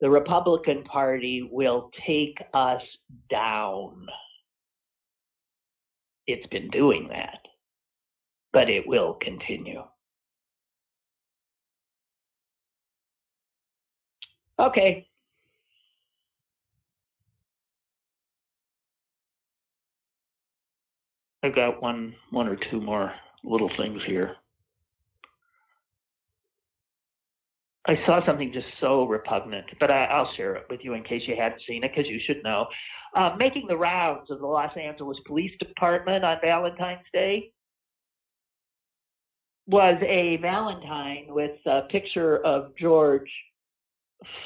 [0.00, 2.82] The Republican Party will take us
[3.30, 4.06] down.
[6.26, 7.38] It's been doing that,
[8.52, 9.82] but it will continue.
[14.60, 15.06] Okay.
[21.42, 23.12] I've got one one or two more
[23.44, 24.36] little things here.
[27.86, 31.22] I saw something just so repugnant, but I, will share it with you in case
[31.26, 32.66] you hadn't seen it, because you should know.
[33.16, 37.50] Uh, making the rounds of the Los Angeles Police Department on Valentine's Day
[39.66, 43.30] was a Valentine with a picture of George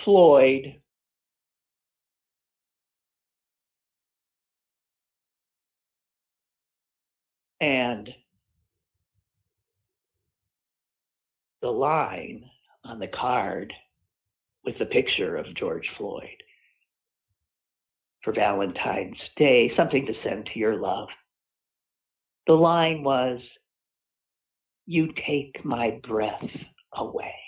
[0.05, 0.81] Floyd
[7.61, 8.11] and
[11.63, 12.45] the line
[12.85, 13.73] on the card
[14.65, 16.43] with the picture of George Floyd
[18.23, 21.09] for Valentine's Day, something to send to your love.
[22.47, 23.41] The line was,
[24.87, 26.49] You take my breath
[26.95, 27.42] away.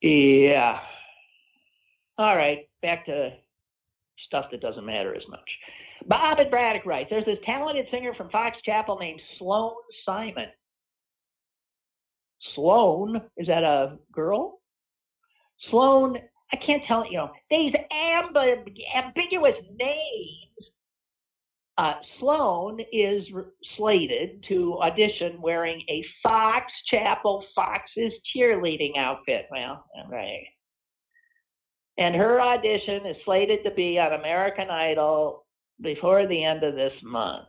[0.00, 0.78] Yeah.
[2.18, 3.30] All right, back to
[4.26, 5.48] stuff that doesn't matter as much.
[6.06, 9.74] Bob and Braddock writes, there's this talented singer from Fox Chapel named Sloan
[10.04, 10.46] Simon.
[12.54, 14.60] Sloan, is that a girl?
[15.70, 16.16] Sloan,
[16.52, 20.47] I can't tell, you know, these amb- ambiguous names
[21.78, 23.22] Uh, Sloan is
[23.76, 29.46] slated to audition wearing a Fox Chapel Fox's cheerleading outfit.
[29.48, 30.44] Well, right.
[31.96, 35.46] And her audition is slated to be on American Idol
[35.80, 37.46] before the end of this month.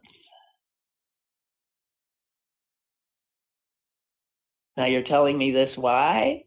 [4.77, 6.43] Now you're telling me this why?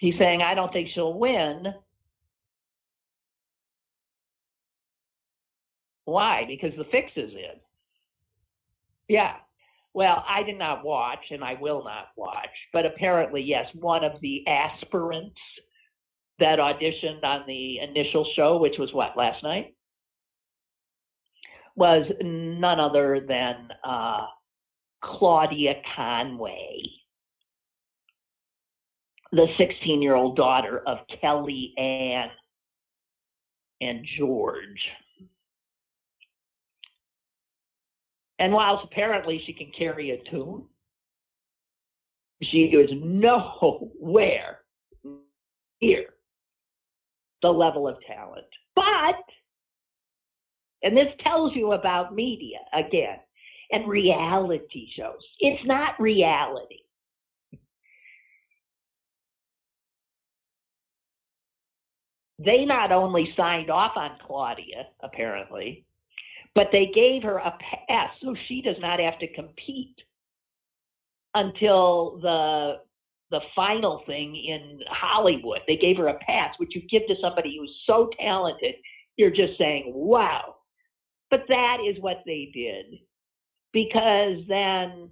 [0.00, 1.66] He's saying, I don't think she'll win
[6.12, 6.44] Why?
[6.46, 7.58] Because the fix is in.
[9.08, 9.36] Yeah.
[9.94, 14.20] Well, I did not watch, and I will not watch, but apparently, yes, one of
[14.20, 15.36] the aspirants
[16.38, 19.74] that auditioned on the initial show, which was what, last night?
[21.76, 24.26] Was none other than uh,
[25.02, 26.82] Claudia Conway,
[29.30, 32.28] the 16 year old daughter of Kellyanne
[33.80, 34.80] and George.
[38.42, 40.64] And whilst apparently she can carry a tune,
[42.42, 44.58] she is nowhere
[45.80, 46.06] near
[47.40, 48.44] the level of talent.
[48.74, 49.22] But,
[50.82, 53.18] and this tells you about media again,
[53.70, 55.20] and reality shows.
[55.38, 56.80] It's not reality.
[62.40, 65.86] They not only signed off on Claudia, apparently,
[66.54, 67.56] but they gave her a
[67.88, 69.96] pass so she does not have to compete
[71.34, 72.80] until the
[73.30, 75.60] the final thing in Hollywood.
[75.66, 78.74] They gave her a pass, which you give to somebody who's so talented.
[79.16, 80.56] You're just saying, wow.
[81.30, 83.00] But that is what they did.
[83.72, 85.08] Because then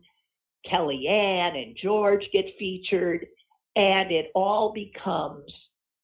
[0.71, 3.27] Kellyanne and George get featured,
[3.75, 5.51] and it all becomes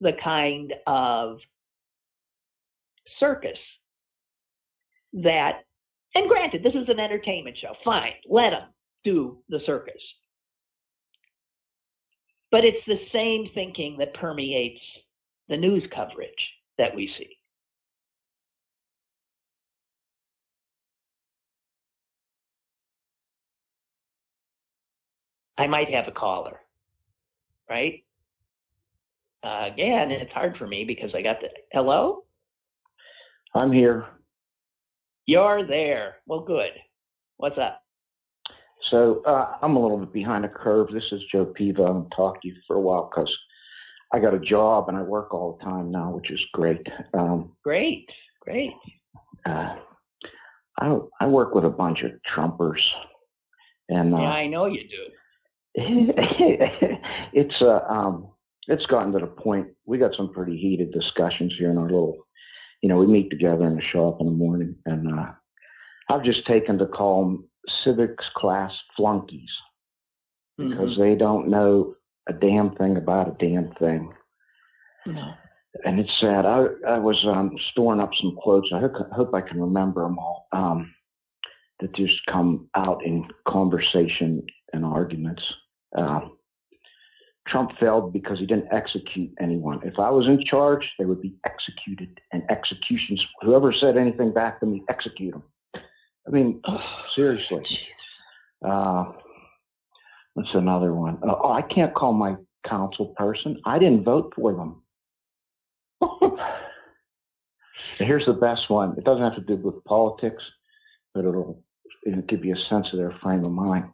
[0.01, 1.39] the kind of
[3.21, 3.59] circus
[5.23, 5.65] that,
[6.15, 7.75] and granted, this is an entertainment show.
[7.85, 8.69] Fine, let them
[9.05, 9.95] do the circus.
[12.51, 14.81] But it's the same thinking that permeates
[15.49, 16.31] the news coverage
[16.79, 17.37] that we see.
[25.59, 26.61] I might have a caller,
[27.69, 28.05] right?
[29.43, 32.25] Uh, again, it's hard for me because I got the hello.
[33.55, 34.07] I'm here.
[35.27, 36.17] You're there.
[36.27, 36.71] Well, good.
[37.39, 37.83] What's up?
[38.91, 40.87] So uh, I'm a little bit behind the curve.
[40.93, 41.85] This is Joe Piva.
[41.85, 43.33] I haven't talked to you for a while because
[44.13, 46.87] I got a job and I work all the time now, which is great.
[47.13, 48.09] Um, great,
[48.41, 48.71] great.
[49.45, 49.75] Uh,
[50.79, 52.83] I I work with a bunch of Trumpers,
[53.89, 55.13] and uh, yeah, I know you do.
[57.33, 58.29] it's uh, um,
[58.69, 59.69] it's gotten to the point.
[59.87, 62.27] We got some pretty heated discussions here in our little.
[62.87, 65.33] You know, we meet together in the shop in the morning, and uh,
[66.09, 67.49] I've just taken to call them
[67.85, 69.51] civics class flunkies
[70.57, 71.03] because mm-hmm.
[71.03, 71.97] they don't know
[72.29, 74.13] a damn thing about a damn thing.
[75.05, 75.33] No.
[75.85, 76.47] And it's sad.
[76.47, 78.69] I I was um, storing up some quotes.
[78.73, 80.47] I hope, hope I can remember them all.
[80.53, 80.95] Um,
[81.81, 85.43] that just come out in conversation and arguments.
[85.99, 86.21] Uh,
[87.49, 89.81] Trump failed because he didn't execute anyone.
[89.85, 93.25] If I was in charge, they would be executed and executions.
[93.43, 95.45] Whoever said anything back to me, execute them.
[96.27, 96.79] I mean, oh,
[97.17, 97.63] seriously.
[98.65, 99.13] Uh,
[100.35, 101.19] what's another one?
[101.23, 102.37] Uh, oh, I can't call my
[102.69, 103.61] council person.
[103.65, 104.83] I didn't vote for them.
[107.99, 108.97] Here's the best one.
[108.99, 110.43] It doesn't have to do with politics,
[111.15, 111.63] but it'll,
[112.05, 113.85] it'll give you a sense of their frame of mind.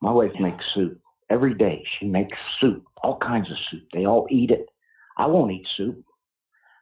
[0.00, 1.00] My wife makes soup
[1.30, 1.84] every day.
[1.98, 3.84] She makes soup, all kinds of soup.
[3.92, 4.66] They all eat it.
[5.16, 6.04] I won't eat soup.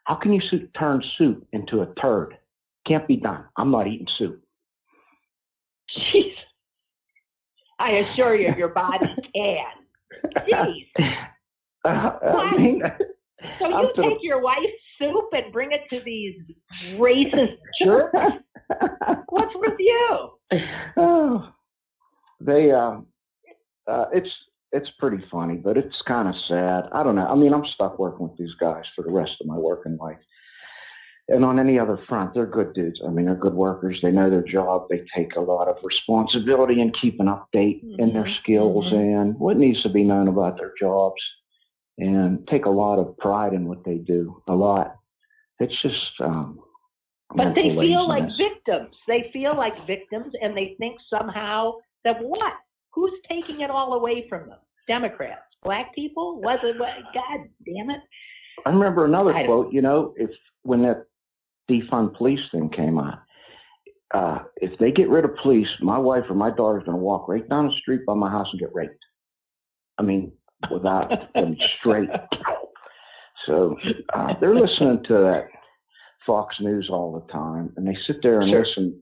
[0.05, 0.41] How can you
[0.79, 2.37] turn soup into a turd?
[2.87, 3.45] Can't be done.
[3.57, 4.43] I'm not eating soup.
[5.97, 6.33] Jeez.
[7.79, 9.65] I assure you, your body can.
[10.49, 10.87] Jeez.
[11.85, 12.81] Uh, I mean,
[13.59, 14.23] so you take the...
[14.23, 14.63] your wife's
[15.01, 16.37] soup and bring it to these
[16.95, 18.13] racist jerks?
[19.29, 20.29] What's with you?
[20.97, 21.49] Oh,
[22.41, 23.07] they, um,
[23.87, 24.29] uh, it's
[24.73, 26.85] it's pretty funny, but it's kind of sad.
[26.93, 27.27] I don't know.
[27.27, 30.19] I mean, I'm stuck working with these guys for the rest of my working life.
[31.29, 33.01] And on any other front, they're good dudes.
[33.07, 33.99] I mean, they're good workers.
[34.03, 34.87] They know their job.
[34.91, 38.01] They take a lot of responsibility and keep an update mm-hmm.
[38.01, 39.21] in their skills mm-hmm.
[39.21, 41.23] and what needs to be known about their jobs
[41.99, 44.43] and take a lot of pride in what they do.
[44.49, 44.97] A lot.
[45.61, 46.59] It's just, um,
[47.37, 48.95] but they feel like victims.
[49.07, 51.75] They feel like victims and they think somehow
[52.05, 52.53] that what?
[52.93, 54.59] Who's taking it all away from them?
[54.89, 56.41] Democrats, black people?
[56.41, 56.77] Was it?
[56.79, 58.01] God damn it!
[58.67, 59.73] I remember another I quote.
[59.73, 60.31] You know, if
[60.63, 61.07] when that
[61.71, 63.21] defund police thing came out,
[64.15, 67.29] uh, if they get rid of police, my wife or my daughter's going to walk
[67.29, 68.95] right down the street by my house and get raped.
[69.99, 70.33] I mean,
[70.71, 72.09] without them straight.
[73.47, 73.77] So
[74.15, 75.49] uh, they're listening to that
[76.27, 78.65] Fox News all the time, and they sit there and sure.
[78.65, 79.02] listen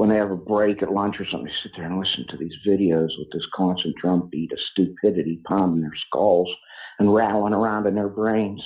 [0.00, 2.38] when they have a break at lunch or something, they sit there and listen to
[2.38, 6.48] these videos with this constant drumbeat of stupidity pounding their skulls
[6.98, 8.62] and rattling around in their brains.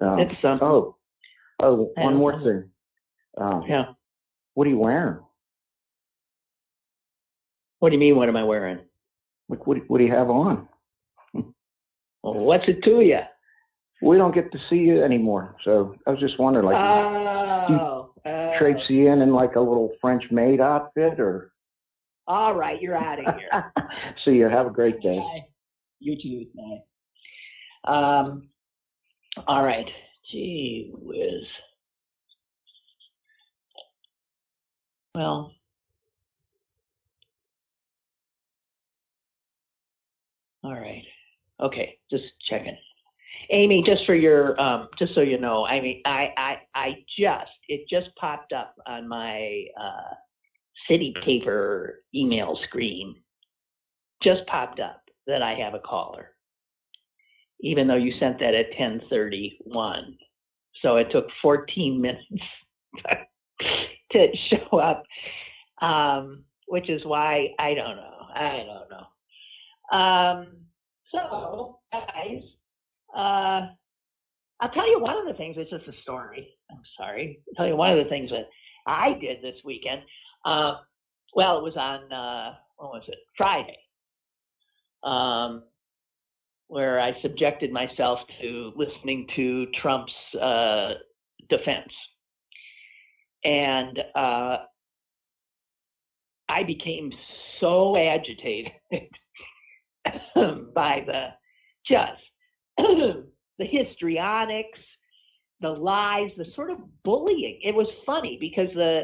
[0.00, 0.66] Um, something.
[0.66, 0.96] Oh,
[1.60, 2.70] oh, one more thing.
[3.36, 3.84] Um, yeah.
[4.54, 5.18] What are you wearing?
[7.80, 8.16] What do you mean?
[8.16, 8.78] What am I wearing?
[9.50, 10.66] Like, what, what do you have on?
[11.34, 11.52] well,
[12.22, 13.18] what's it to you?
[14.00, 18.03] We don't get to see you anymore, so I was just wondering, like, oh, you
[18.26, 18.52] oh.
[18.60, 21.52] traipsy in in like a little French maid outfit, or?
[22.26, 23.72] All right, you're out of here.
[24.24, 24.48] see you.
[24.48, 25.18] Have a great day.
[25.18, 25.46] Bye.
[26.00, 26.46] You too.
[27.84, 27.92] Bye.
[27.92, 28.48] Um.
[29.46, 29.86] All right.
[30.30, 31.44] Gee whiz.
[35.14, 35.52] Well,
[40.64, 41.04] all right.
[41.60, 42.76] Okay, just checking.
[43.50, 46.88] Amy, just for your, um, just so you know, I mean, I, I, I
[47.18, 50.14] just, it just popped up on my uh,
[50.88, 53.16] city paper email screen.
[54.22, 56.30] Just popped up that I have a caller,
[57.60, 60.16] even though you sent that at 10:31.
[60.82, 62.22] So it took 14 minutes
[64.12, 65.04] to show up,
[65.82, 68.26] um, which is why I don't know.
[68.34, 69.98] I don't know.
[69.98, 70.46] Um,
[71.12, 72.42] so, guys,
[73.14, 73.68] uh,
[74.60, 75.56] I'll tell you one of the things.
[75.58, 76.48] It's just a story.
[76.70, 77.40] I'm sorry.
[77.48, 78.48] I'll tell you one of the things that
[78.86, 80.02] I did this weekend.
[80.44, 80.76] Uh,
[81.34, 83.18] well, it was on uh, what was it?
[83.36, 83.78] Friday.
[85.02, 85.64] Um,
[86.68, 90.94] where I subjected myself to listening to Trump's uh,
[91.50, 91.92] defense.
[93.44, 94.56] And uh,
[96.48, 97.12] I became
[97.60, 98.72] so agitated
[100.74, 101.28] by the
[101.86, 102.22] just
[102.78, 103.24] the
[103.58, 104.78] histrionics,
[105.60, 107.60] the lies, the sort of bullying.
[107.62, 109.02] It was funny because the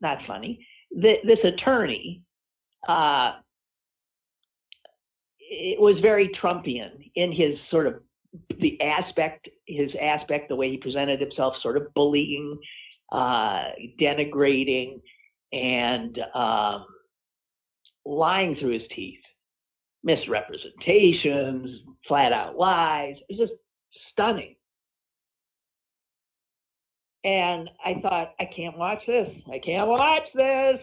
[0.00, 0.66] not funny.
[0.90, 2.22] The, this attorney
[2.88, 3.32] uh,
[5.54, 7.96] it was very Trumpian in his sort of
[8.60, 12.58] the aspect, his aspect, the way he presented himself, sort of bullying,
[13.12, 13.64] uh,
[14.00, 15.00] denigrating,
[15.52, 16.86] and um,
[18.06, 19.20] lying through his teeth,
[20.04, 23.16] misrepresentations, flat out lies.
[23.28, 23.60] It was just
[24.10, 24.56] stunning.
[27.24, 29.28] And I thought, I can't watch this.
[29.52, 30.78] I can't watch this.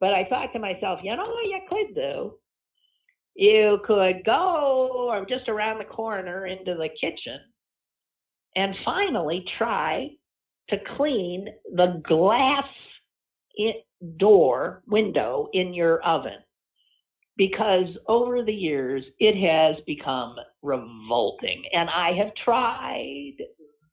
[0.00, 2.34] But I thought to myself, you know what you could do?
[3.34, 7.38] You could go just around the corner into the kitchen
[8.56, 10.08] and finally try
[10.70, 12.64] to clean the glass
[14.18, 16.38] door window in your oven
[17.36, 21.62] because over the years it has become revolting.
[21.72, 23.34] And I have tried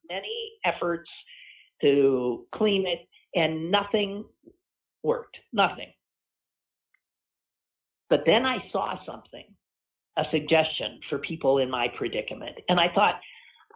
[0.10, 1.10] many efforts
[1.82, 3.00] to clean it
[3.38, 4.26] and nothing
[5.04, 5.38] worked.
[5.52, 5.92] Nothing.
[8.10, 9.46] But then I saw something
[10.18, 12.56] a suggestion for people in my predicament.
[12.70, 13.16] And I thought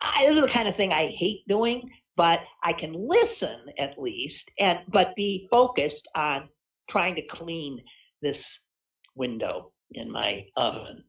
[0.02, 3.98] ah, this is the kind of thing I hate doing but I can listen at
[3.98, 6.50] least and but be focused on
[6.90, 7.80] trying to clean
[8.22, 8.36] this
[9.18, 11.04] window in my oven.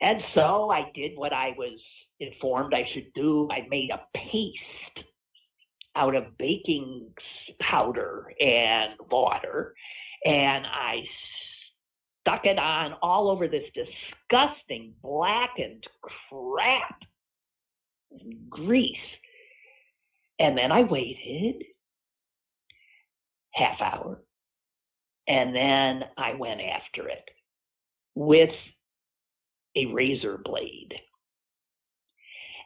[0.00, 1.78] And so I did what I was
[2.20, 3.48] informed I should do.
[3.50, 5.06] I made a paste
[5.94, 7.08] out of baking
[7.60, 9.74] powder and water
[10.24, 10.96] and I
[12.20, 17.00] stuck it on all over this disgusting blackened crap
[18.10, 18.96] and grease
[20.38, 21.64] and then I waited
[23.52, 24.20] half hour.
[25.28, 27.24] And then I went after it
[28.14, 28.50] with
[29.76, 30.94] a razor blade.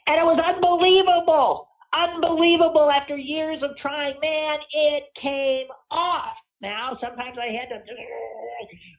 [0.06, 1.68] And it was unbelievable.
[1.92, 4.14] Unbelievable after years of trying.
[4.20, 6.36] Man, it came off.
[6.62, 7.80] Now, sometimes I had to,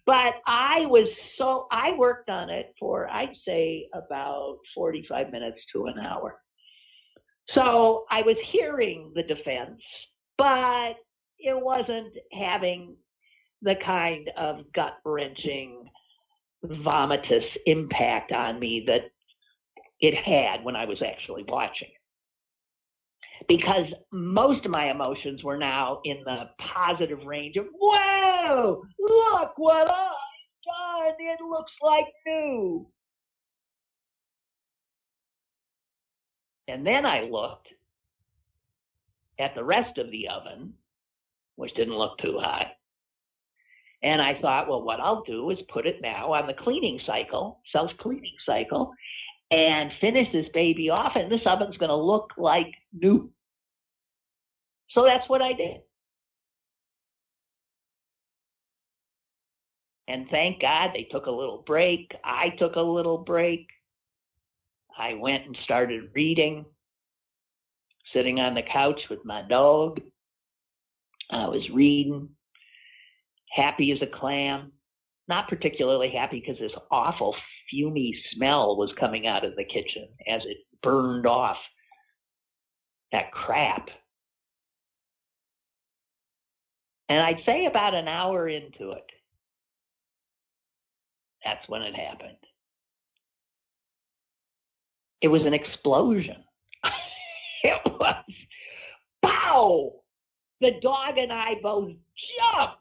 [0.06, 1.08] but I was
[1.38, 6.42] so, I worked on it for, I'd say, about 45 minutes to an hour.
[7.54, 9.80] So I was hearing the defense,
[10.40, 10.94] but
[11.38, 12.96] it wasn't having
[13.62, 15.90] the kind of gut wrenching,
[16.64, 19.12] vomitous impact on me that
[20.00, 23.48] it had when I was actually watching it.
[23.48, 29.88] Because most of my emotions were now in the positive range of, whoa, look what
[29.88, 31.16] I've done.
[31.20, 32.88] It looks like new.
[36.68, 37.68] And then I looked
[39.40, 40.74] at the rest of the oven,
[41.56, 42.68] which didn't look too hot.
[44.04, 47.62] And I thought, well, what I'll do is put it now on the cleaning cycle,
[47.72, 48.94] self cleaning cycle,
[49.52, 53.30] and finish this baby off, and this oven's going to look like new.
[54.92, 55.82] So that's what I did.
[60.08, 62.12] And thank God they took a little break.
[62.24, 63.68] I took a little break.
[64.98, 66.66] I went and started reading,
[68.14, 70.02] sitting on the couch with my dog.
[71.30, 72.28] I was reading,
[73.54, 74.72] happy as a clam.
[75.28, 77.36] Not particularly happy because this awful
[77.74, 81.58] fumy smell was coming out of the kitchen as it burned off
[83.12, 83.88] that crap.
[87.10, 89.06] And I'd say about an hour into it,
[91.44, 92.38] that's when it happened.
[95.22, 96.38] It was an explosion.
[97.64, 98.26] it was,
[99.24, 99.92] pow!
[100.62, 102.81] The dog and I both jumped.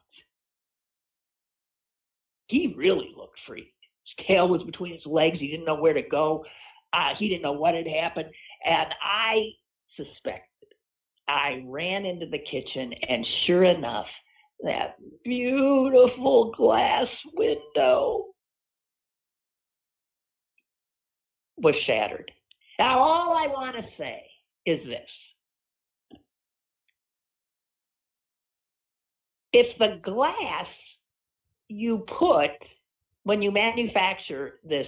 [2.50, 3.72] He really looked freaked.
[4.04, 5.38] His tail was between his legs.
[5.38, 6.44] He didn't know where to go.
[6.92, 8.28] Uh, he didn't know what had happened.
[8.64, 9.50] And I
[9.96, 10.46] suspected.
[11.28, 14.06] I ran into the kitchen, and sure enough,
[14.64, 18.26] that beautiful glass window
[21.56, 22.30] was shattered.
[22.80, 24.22] Now, all I want to say
[24.66, 26.18] is this.
[29.52, 30.66] If the glass
[31.70, 32.50] you put
[33.24, 34.86] when you manufacture this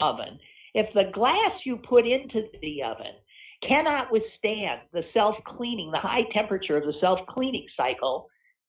[0.00, 0.38] oven,
[0.74, 3.14] if the glass you put into the oven
[3.66, 8.26] cannot withstand the self cleaning, the high temperature of the self cleaning cycle,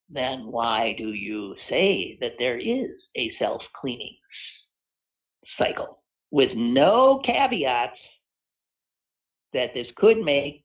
[0.10, 4.16] then why do you say that there is a self cleaning
[5.58, 7.98] cycle with no caveats
[9.54, 10.64] that this could make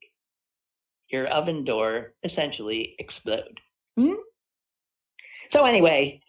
[1.09, 3.59] your oven door essentially explode?
[3.97, 4.15] Hmm?
[5.53, 6.21] So, anyway,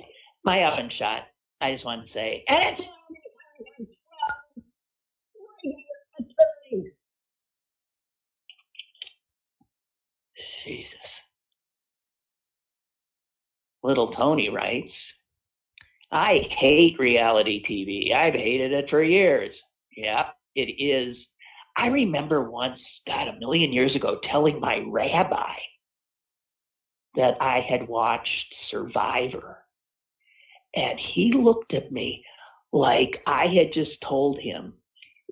[0.43, 1.23] my oven shot.
[1.61, 2.81] I just want to say, and it's
[10.65, 10.87] Jesus.
[13.83, 14.91] Little Tony writes,
[16.11, 18.13] I hate reality TV.
[18.13, 19.55] I've hated it for years.
[19.95, 20.25] Yeah,
[20.55, 21.15] it is.
[21.77, 25.53] I remember once, God, a million years ago, telling my rabbi
[27.15, 28.29] that I had watched
[28.69, 29.60] Survivor.
[30.75, 32.23] And he looked at me
[32.71, 34.73] like I had just told him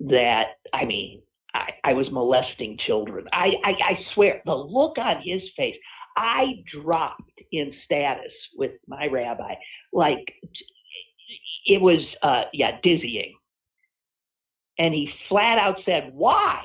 [0.08, 1.22] that, I mean,
[1.54, 3.26] I, I was molesting children.
[3.32, 5.76] I, I, I swear, the look on his face,
[6.16, 9.54] I dropped in status with my rabbi.
[9.92, 10.34] Like,
[11.66, 13.34] it was, uh, yeah, dizzying.
[14.78, 16.60] And he flat out said, Why?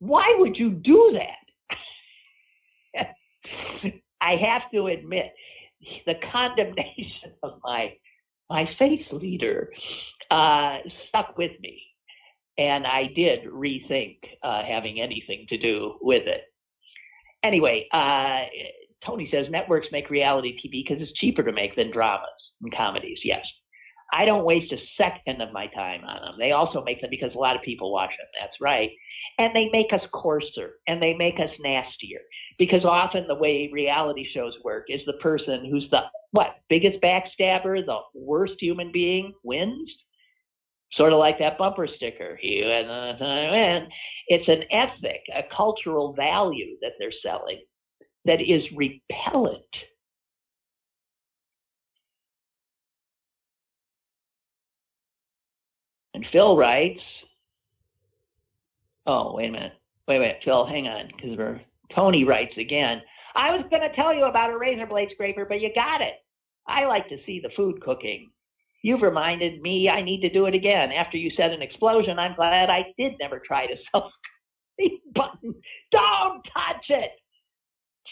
[0.00, 1.18] Why would you do
[2.94, 3.08] that?
[4.20, 5.32] I have to admit,
[6.06, 7.94] the condemnation of my
[8.50, 9.70] my faith leader
[10.30, 11.82] uh, stuck with me
[12.58, 16.42] and I did rethink uh, having anything to do with it.
[17.44, 18.40] Anyway, uh,
[19.06, 22.28] Tony says networks make reality TV because it's cheaper to make than dramas
[22.60, 23.18] and comedies.
[23.22, 23.44] Yes.
[24.12, 26.34] I don't waste a second of my time on them.
[26.38, 28.26] They also make them because a lot of people watch them.
[28.40, 28.90] That's right.
[29.38, 32.20] And they make us coarser and they make us nastier
[32.58, 36.00] because often the way reality shows work is the person who's the
[36.30, 39.90] what biggest backstabber, the worst human being wins.
[40.94, 42.38] Sort of like that bumper sticker.
[42.42, 43.88] You and
[44.28, 47.60] it's an ethic, a cultural value that they're selling
[48.24, 49.62] that is repellent.
[56.18, 56.98] And Phil writes,
[59.06, 59.72] oh, wait a minute.
[60.08, 61.60] Wait, wait, Phil, hang on, because we're
[61.94, 63.00] Tony writes again.
[63.36, 66.14] I was going to tell you about a razor blade scraper, but you got it.
[66.66, 68.30] I like to see the food cooking.
[68.82, 70.90] You've reminded me I need to do it again.
[70.90, 74.10] After you said an explosion, I'm glad I did never try to self
[75.14, 75.54] button.
[75.92, 77.12] Don't touch it.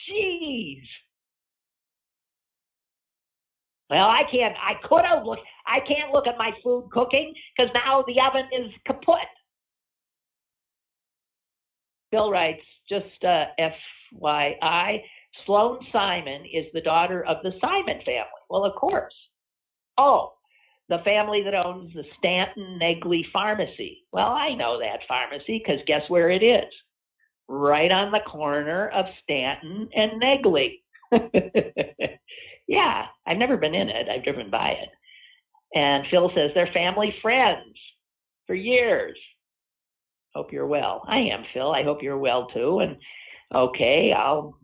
[0.09, 0.83] Jeez.
[3.89, 4.55] Well, I can't.
[4.57, 5.43] I could have looked.
[5.67, 9.19] I can't look at my food cooking because now the oven is kaput.
[12.11, 15.03] Bill writes, just uh, FYI,
[15.45, 18.43] Sloan Simon is the daughter of the Simon family.
[18.49, 19.15] Well, of course.
[19.99, 20.35] Oh,
[20.89, 24.05] the family that owns the Stanton Negley Pharmacy.
[24.13, 26.73] Well, I know that pharmacy because guess where it is?
[27.49, 30.83] Right on the corner of Stanton and Negley.
[32.67, 34.09] yeah, I've never been in it.
[34.09, 34.89] I've driven by it.
[35.75, 37.77] And Phil says they're family friends
[38.47, 39.19] for years.
[40.35, 41.03] Hope you're well.
[41.09, 41.73] I am, Phil.
[41.73, 42.81] I hope you're well too.
[42.81, 42.97] And
[43.55, 44.59] okay, I'll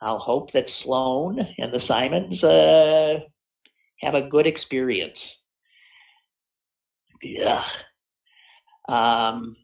[0.00, 3.24] I'll hope that Sloan and the Simons uh,
[4.00, 5.18] have a good experience
[7.22, 7.62] yeah.
[8.88, 9.56] Um,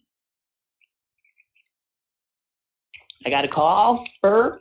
[3.26, 4.60] I got a call, Bert.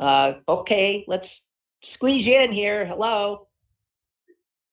[0.00, 1.26] Uh, okay, let's
[1.94, 2.86] squeeze you in here.
[2.86, 3.46] Hello.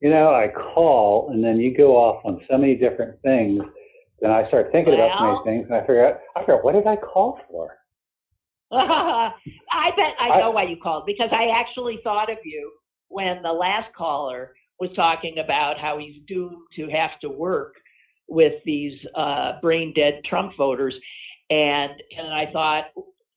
[0.01, 3.61] You know, I call and then you go off on so many different things.
[4.21, 6.57] Then I start thinking well, about so many things and I figure out, I figure
[6.57, 7.78] out, what did I call for?
[8.71, 9.32] I
[9.95, 12.71] bet I know I, why you called because I actually thought of you
[13.07, 17.75] when the last caller was talking about how he's doomed to have to work
[18.28, 20.93] with these uh, brain dead Trump voters,
[21.49, 22.86] and and I thought,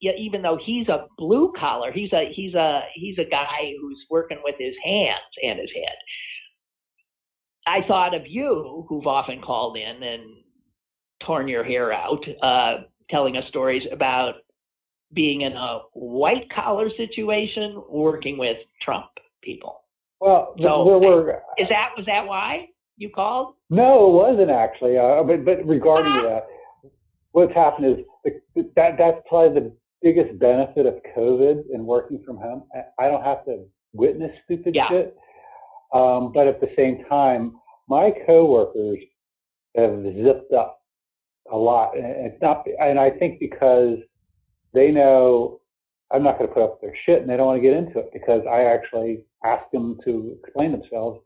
[0.01, 3.99] yeah, even though he's a blue collar, he's a he's a he's a guy who's
[4.09, 5.95] working with his hands and his head.
[7.67, 10.23] I thought of you, who've often called in and
[11.23, 14.33] torn your hair out, uh, telling us stories about
[15.13, 19.05] being in a white collar situation working with Trump
[19.43, 19.81] people.
[20.19, 23.53] Well, so we're, we're, is that was that why you called?
[23.69, 24.97] No, it wasn't actually.
[24.97, 26.47] Uh, but but regarding that,
[27.33, 32.63] what's happened is that that's probably the biggest benefit of COVID and working from home.
[32.99, 34.87] I don't have to witness stupid yeah.
[34.89, 35.17] shit.
[35.93, 37.55] Um, but at the same time,
[37.87, 38.99] my coworkers
[39.75, 40.81] have zipped up
[41.51, 42.65] a lot, and it's not.
[42.79, 43.97] And I think because
[44.73, 45.59] they know
[46.11, 47.99] I'm not going to put up their shit, and they don't want to get into
[47.99, 51.19] it because I actually ask them to explain themselves,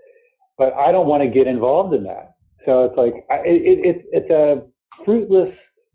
[0.58, 2.36] but I don't want to get involved in that.
[2.66, 3.14] So it's like
[3.46, 4.66] it, it, it's a
[5.04, 5.54] fruitless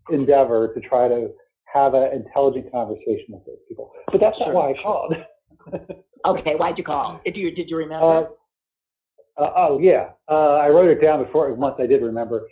[0.09, 1.31] endeavor to try to
[1.73, 3.91] have an intelligent conversation with those people.
[4.11, 4.47] But that's sure.
[4.47, 5.13] not why I called.
[6.25, 7.21] okay, why'd you call?
[7.23, 8.29] Did you did you remember?
[9.37, 11.53] Uh, uh, oh yeah, uh, I wrote it down before.
[11.53, 12.47] Once I did remember,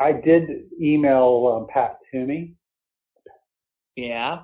[0.00, 0.48] I did
[0.80, 2.54] email um, Pat Toomey.
[3.96, 4.40] Yeah.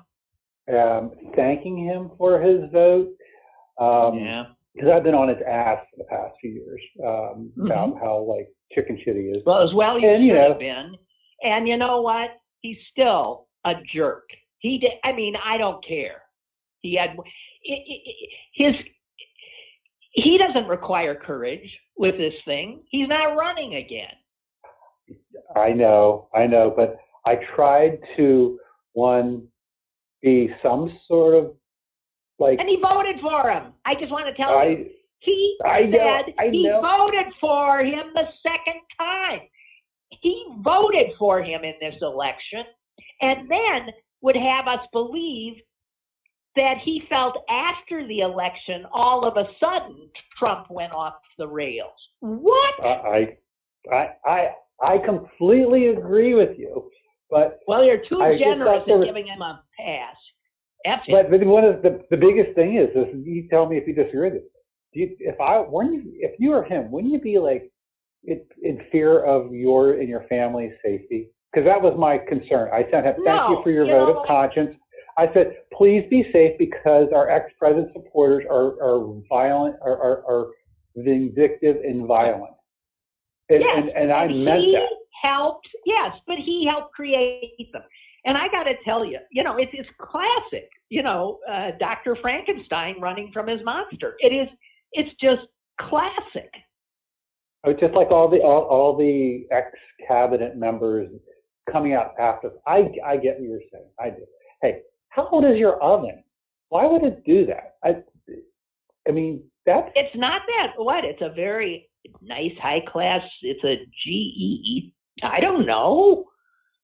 [0.71, 3.09] Um, thanking him for his vote.
[3.79, 4.43] Um, yeah.
[4.73, 7.65] Because I've been on his ass for the past few years um, mm-hmm.
[7.65, 9.43] about how like chicken shit he is.
[9.45, 10.95] Well, as well he and, should you know, have been.
[11.43, 12.29] And you know what?
[12.61, 14.27] He's still a jerk.
[14.59, 14.91] He did.
[15.03, 16.21] I mean, I don't care.
[16.81, 17.15] He had
[18.53, 18.73] his.
[20.13, 22.81] He doesn't require courage with this thing.
[22.89, 24.11] He's not running again.
[25.55, 28.59] I know, I know, but I tried to
[28.93, 29.47] one
[30.21, 31.53] be some sort of
[32.39, 32.59] like.
[32.59, 33.73] And he voted for him.
[33.85, 34.89] I just want to tell I, you,
[35.19, 36.81] he I said know, I he know.
[36.81, 39.39] voted for him the second time.
[40.09, 42.63] He voted for him in this election,
[43.21, 45.55] and then would have us believe
[46.55, 51.93] that he felt after the election, all of a sudden, Trump went off the rails.
[52.19, 52.73] What?
[52.83, 53.37] I,
[53.91, 54.49] I, I,
[54.83, 56.91] I completely agree with you,
[57.29, 60.15] but well, you're too I generous in was, giving him a pass.
[60.85, 63.87] F but, but one of the the biggest thing is, is you tell me if
[63.87, 64.51] you disagree with it.
[64.93, 67.71] You, if I, when you, if you were him, wouldn't you be like
[68.25, 71.29] in, in fear of your and your family's safety?
[71.51, 72.69] Because that was my concern.
[72.73, 74.75] I sent him, thank no, you for your you vote know, of conscience.
[75.17, 80.47] I said, please be safe because our ex-president supporters are, are violent, are, are, are
[80.95, 82.53] vindictive and violent.
[83.49, 84.87] And, yes, and, and I and meant he that.
[85.21, 87.81] helped, yes, but he helped create them.
[88.23, 92.15] And I got to tell you, you know, it's, it's classic, you know, uh, Dr.
[92.21, 94.15] Frankenstein running from his monster.
[94.19, 94.47] It is,
[94.93, 95.41] it's just
[95.81, 96.51] classic.
[97.63, 99.67] Oh, just like all the all, all the ex
[100.07, 101.11] cabinet members
[101.69, 102.51] coming out after.
[102.65, 103.89] I I get what you're saying.
[103.99, 104.25] I do.
[104.61, 106.23] Hey, how old is your oven?
[106.69, 107.75] Why would it do that?
[107.83, 107.97] I
[109.07, 109.89] I mean that's.
[109.95, 111.03] It's not that what?
[111.03, 111.89] It's a very
[112.21, 113.21] nice high class.
[113.41, 114.91] It's a GE.
[115.23, 116.25] I don't know.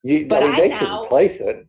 [0.04, 1.68] You, but I mean, I they now, replace it.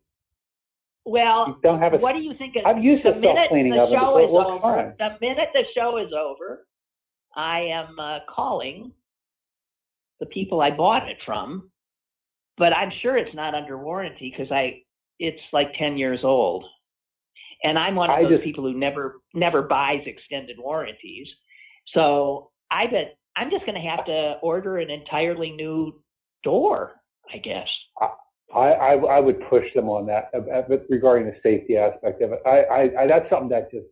[1.04, 2.56] Well, you don't have a, what do you think?
[2.56, 3.98] Of, I've used the a self-cleaning the oven.
[3.98, 4.94] Show it is over, fine.
[4.98, 6.66] The minute the show is over,
[7.34, 8.92] I am uh, calling
[10.20, 11.70] the people I bought it from,
[12.58, 14.82] but I'm sure it's not under warranty because I
[15.18, 16.64] it's like 10 years old.
[17.64, 21.26] And I'm one of I those just- people who never never buys extended warranties.
[21.94, 26.02] So I bet I'm just going to have to order an entirely new
[26.42, 27.00] door,
[27.32, 27.68] I guess.
[28.54, 32.22] I, I, I would push them on that uh, uh, but regarding the safety aspect
[32.22, 32.40] of it.
[32.46, 33.86] I, I, I that's something that just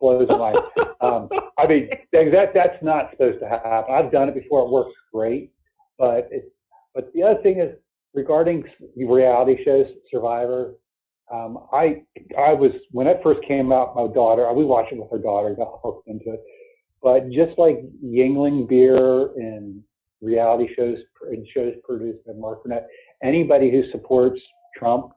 [0.00, 0.54] blows my.
[1.00, 3.94] Um, I mean, that that's not supposed to happen.
[3.94, 5.52] I've done it before; it works great.
[5.96, 6.52] But it,
[6.98, 7.76] but the other thing is
[8.12, 8.64] regarding
[8.96, 10.74] reality shows, Survivor.
[11.32, 12.02] Um, I
[12.36, 14.52] I was when it first came out, my daughter.
[14.52, 16.40] We watched it with her daughter, got hooked into it.
[17.00, 19.80] But just like Yuengling beer and
[20.20, 20.98] reality shows
[21.30, 22.88] and shows produced by Mark Burnett,
[23.22, 24.40] anybody who supports
[24.76, 25.12] Trump,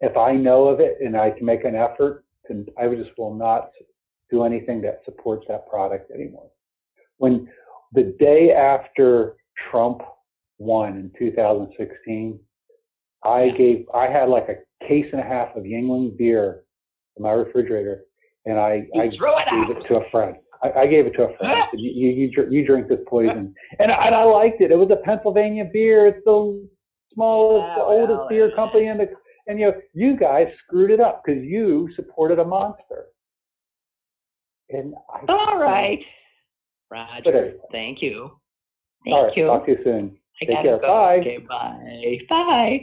[0.00, 3.34] if I know of it and I can make an effort, then I just will
[3.34, 3.70] not
[4.30, 6.50] do anything that supports that product anymore.
[7.16, 7.48] When
[7.92, 9.34] the day after
[9.72, 10.02] Trump
[10.58, 12.38] won in 2016,
[13.24, 16.64] I gave, I had like a case and a half of Yuengling beer
[17.16, 18.04] in my refrigerator,
[18.44, 19.82] and I, You I threw it gave out.
[19.82, 20.36] it to a friend.
[20.62, 21.64] I, I gave it to a friend.
[21.70, 24.70] Said, you, you, you, you drink this poison, and, I- and I liked it.
[24.70, 26.06] It was a Pennsylvania beer.
[26.06, 26.68] It's the
[27.14, 29.08] smallest, Yeah, the well, oldest beer uh, company in the,
[29.46, 33.06] and you know, you guys screwed it up because you supported a monster.
[34.70, 36.00] And I, All right,
[36.90, 37.28] Roger.
[37.28, 37.54] anyway.
[37.72, 38.30] Thank you.
[39.04, 39.36] Thank All right.
[39.36, 39.46] you.
[39.46, 40.16] Talk to you soon.
[40.40, 40.80] I Take gotta go.
[40.80, 41.16] Bye.
[41.20, 42.20] Okay, bye.
[42.28, 42.80] Bye.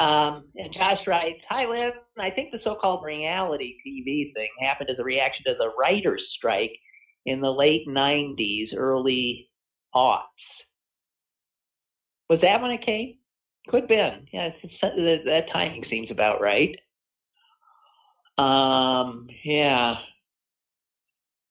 [0.00, 1.90] Um, and Josh writes, Hi, Lynn.
[2.18, 6.72] I think the so-called reality TV thing happened as a reaction to the writer's strike
[7.26, 9.50] in the late 90s, early
[9.94, 10.22] aughts.
[12.30, 13.16] Was that when it came?
[13.68, 14.26] Could have been.
[14.32, 16.74] Yeah, it's, it's, that, that timing seems about right.
[18.38, 19.96] Um, yeah.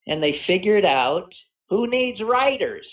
[0.08, 1.32] And they figured out
[1.70, 2.86] who needs writers?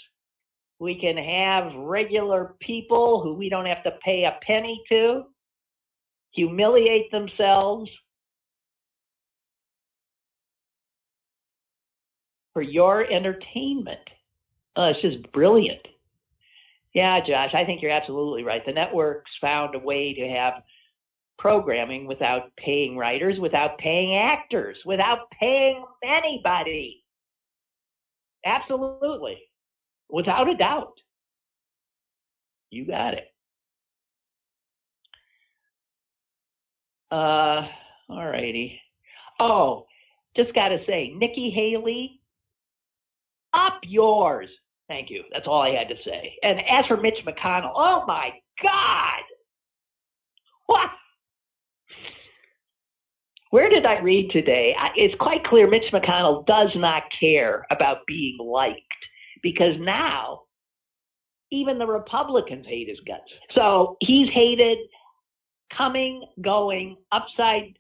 [0.79, 5.25] We can have regular people who we don't have to pay a penny to
[6.33, 7.91] humiliate themselves
[12.53, 13.99] for your entertainment.
[14.77, 15.81] Uh, oh, it's just brilliant.
[16.95, 18.65] Yeah, Josh, I think you're absolutely right.
[18.65, 20.63] The networks found a way to have
[21.39, 27.05] programming without paying writers, without paying actors, without paying anybody.
[28.45, 29.39] Absolutely.
[30.09, 30.95] Without a doubt.
[32.71, 33.33] You got it.
[37.11, 37.67] Uh,
[38.09, 38.81] all righty.
[39.39, 39.87] Oh,
[40.37, 42.21] just got to say, Nikki Haley,
[43.55, 44.49] up yours.
[44.89, 45.25] Thank you.
[45.33, 46.35] That's all I had to say.
[46.43, 48.31] And as for Mitch McConnell, oh my
[48.63, 49.23] God.
[50.67, 50.91] What?
[53.51, 54.75] Where did I read today?
[54.97, 58.81] It's quite clear Mitch McConnell does not care about being liked
[59.47, 60.41] because now
[61.53, 63.31] even the Republicans hate his guts.
[63.55, 64.79] So he's hated
[65.79, 67.79] coming, going, upside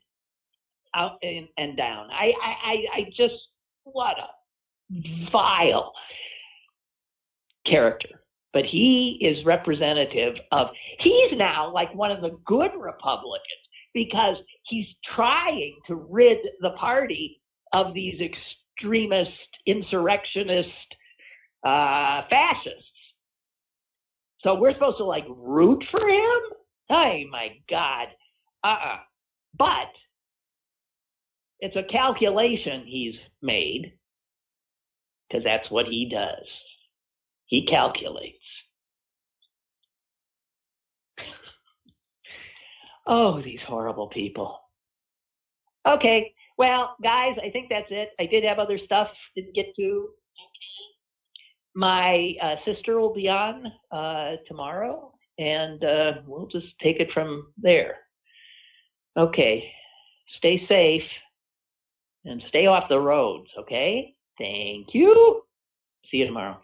[0.94, 2.06] out and, and down.
[2.12, 3.34] I, I, I just,
[3.82, 5.00] what a
[5.32, 5.92] vile
[7.68, 8.22] character.
[8.52, 10.68] But he is representative of,
[11.00, 13.42] he's now like one of the good Republicans
[13.92, 14.36] because
[14.68, 14.86] he's
[15.16, 17.40] trying to rid the party
[17.72, 19.32] of these extremist,
[19.66, 20.68] insurrectionist
[21.66, 22.84] uh, fascists.
[24.40, 26.40] So we're supposed to like root for him?
[26.90, 28.08] Oh my God.
[28.62, 28.94] Uh uh-uh.
[28.94, 28.98] uh
[29.58, 29.90] But
[31.58, 33.94] it's a calculation he's made
[35.28, 36.46] because that's what he does.
[37.46, 38.38] He calculates.
[43.08, 44.60] oh, these horrible people.
[45.88, 48.10] Okay, well, guys, I think that's it.
[48.20, 50.08] I did have other stuff didn't get to.
[51.77, 57.49] My uh, sister will be on uh, tomorrow, and uh, we'll just take it from
[57.59, 57.97] there.
[59.18, 59.62] Okay,
[60.39, 61.03] stay safe
[62.24, 64.14] and stay off the roads, okay?
[64.39, 65.43] Thank you.
[66.11, 66.57] See you tomorrow.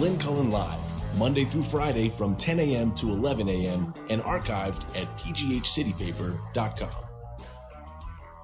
[0.00, 0.80] Lynn Cullen Live,
[1.16, 2.92] Monday through Friday from 10 a.m.
[2.96, 3.94] to 11 a.m.
[4.10, 7.15] and archived at pghcitypaper.com.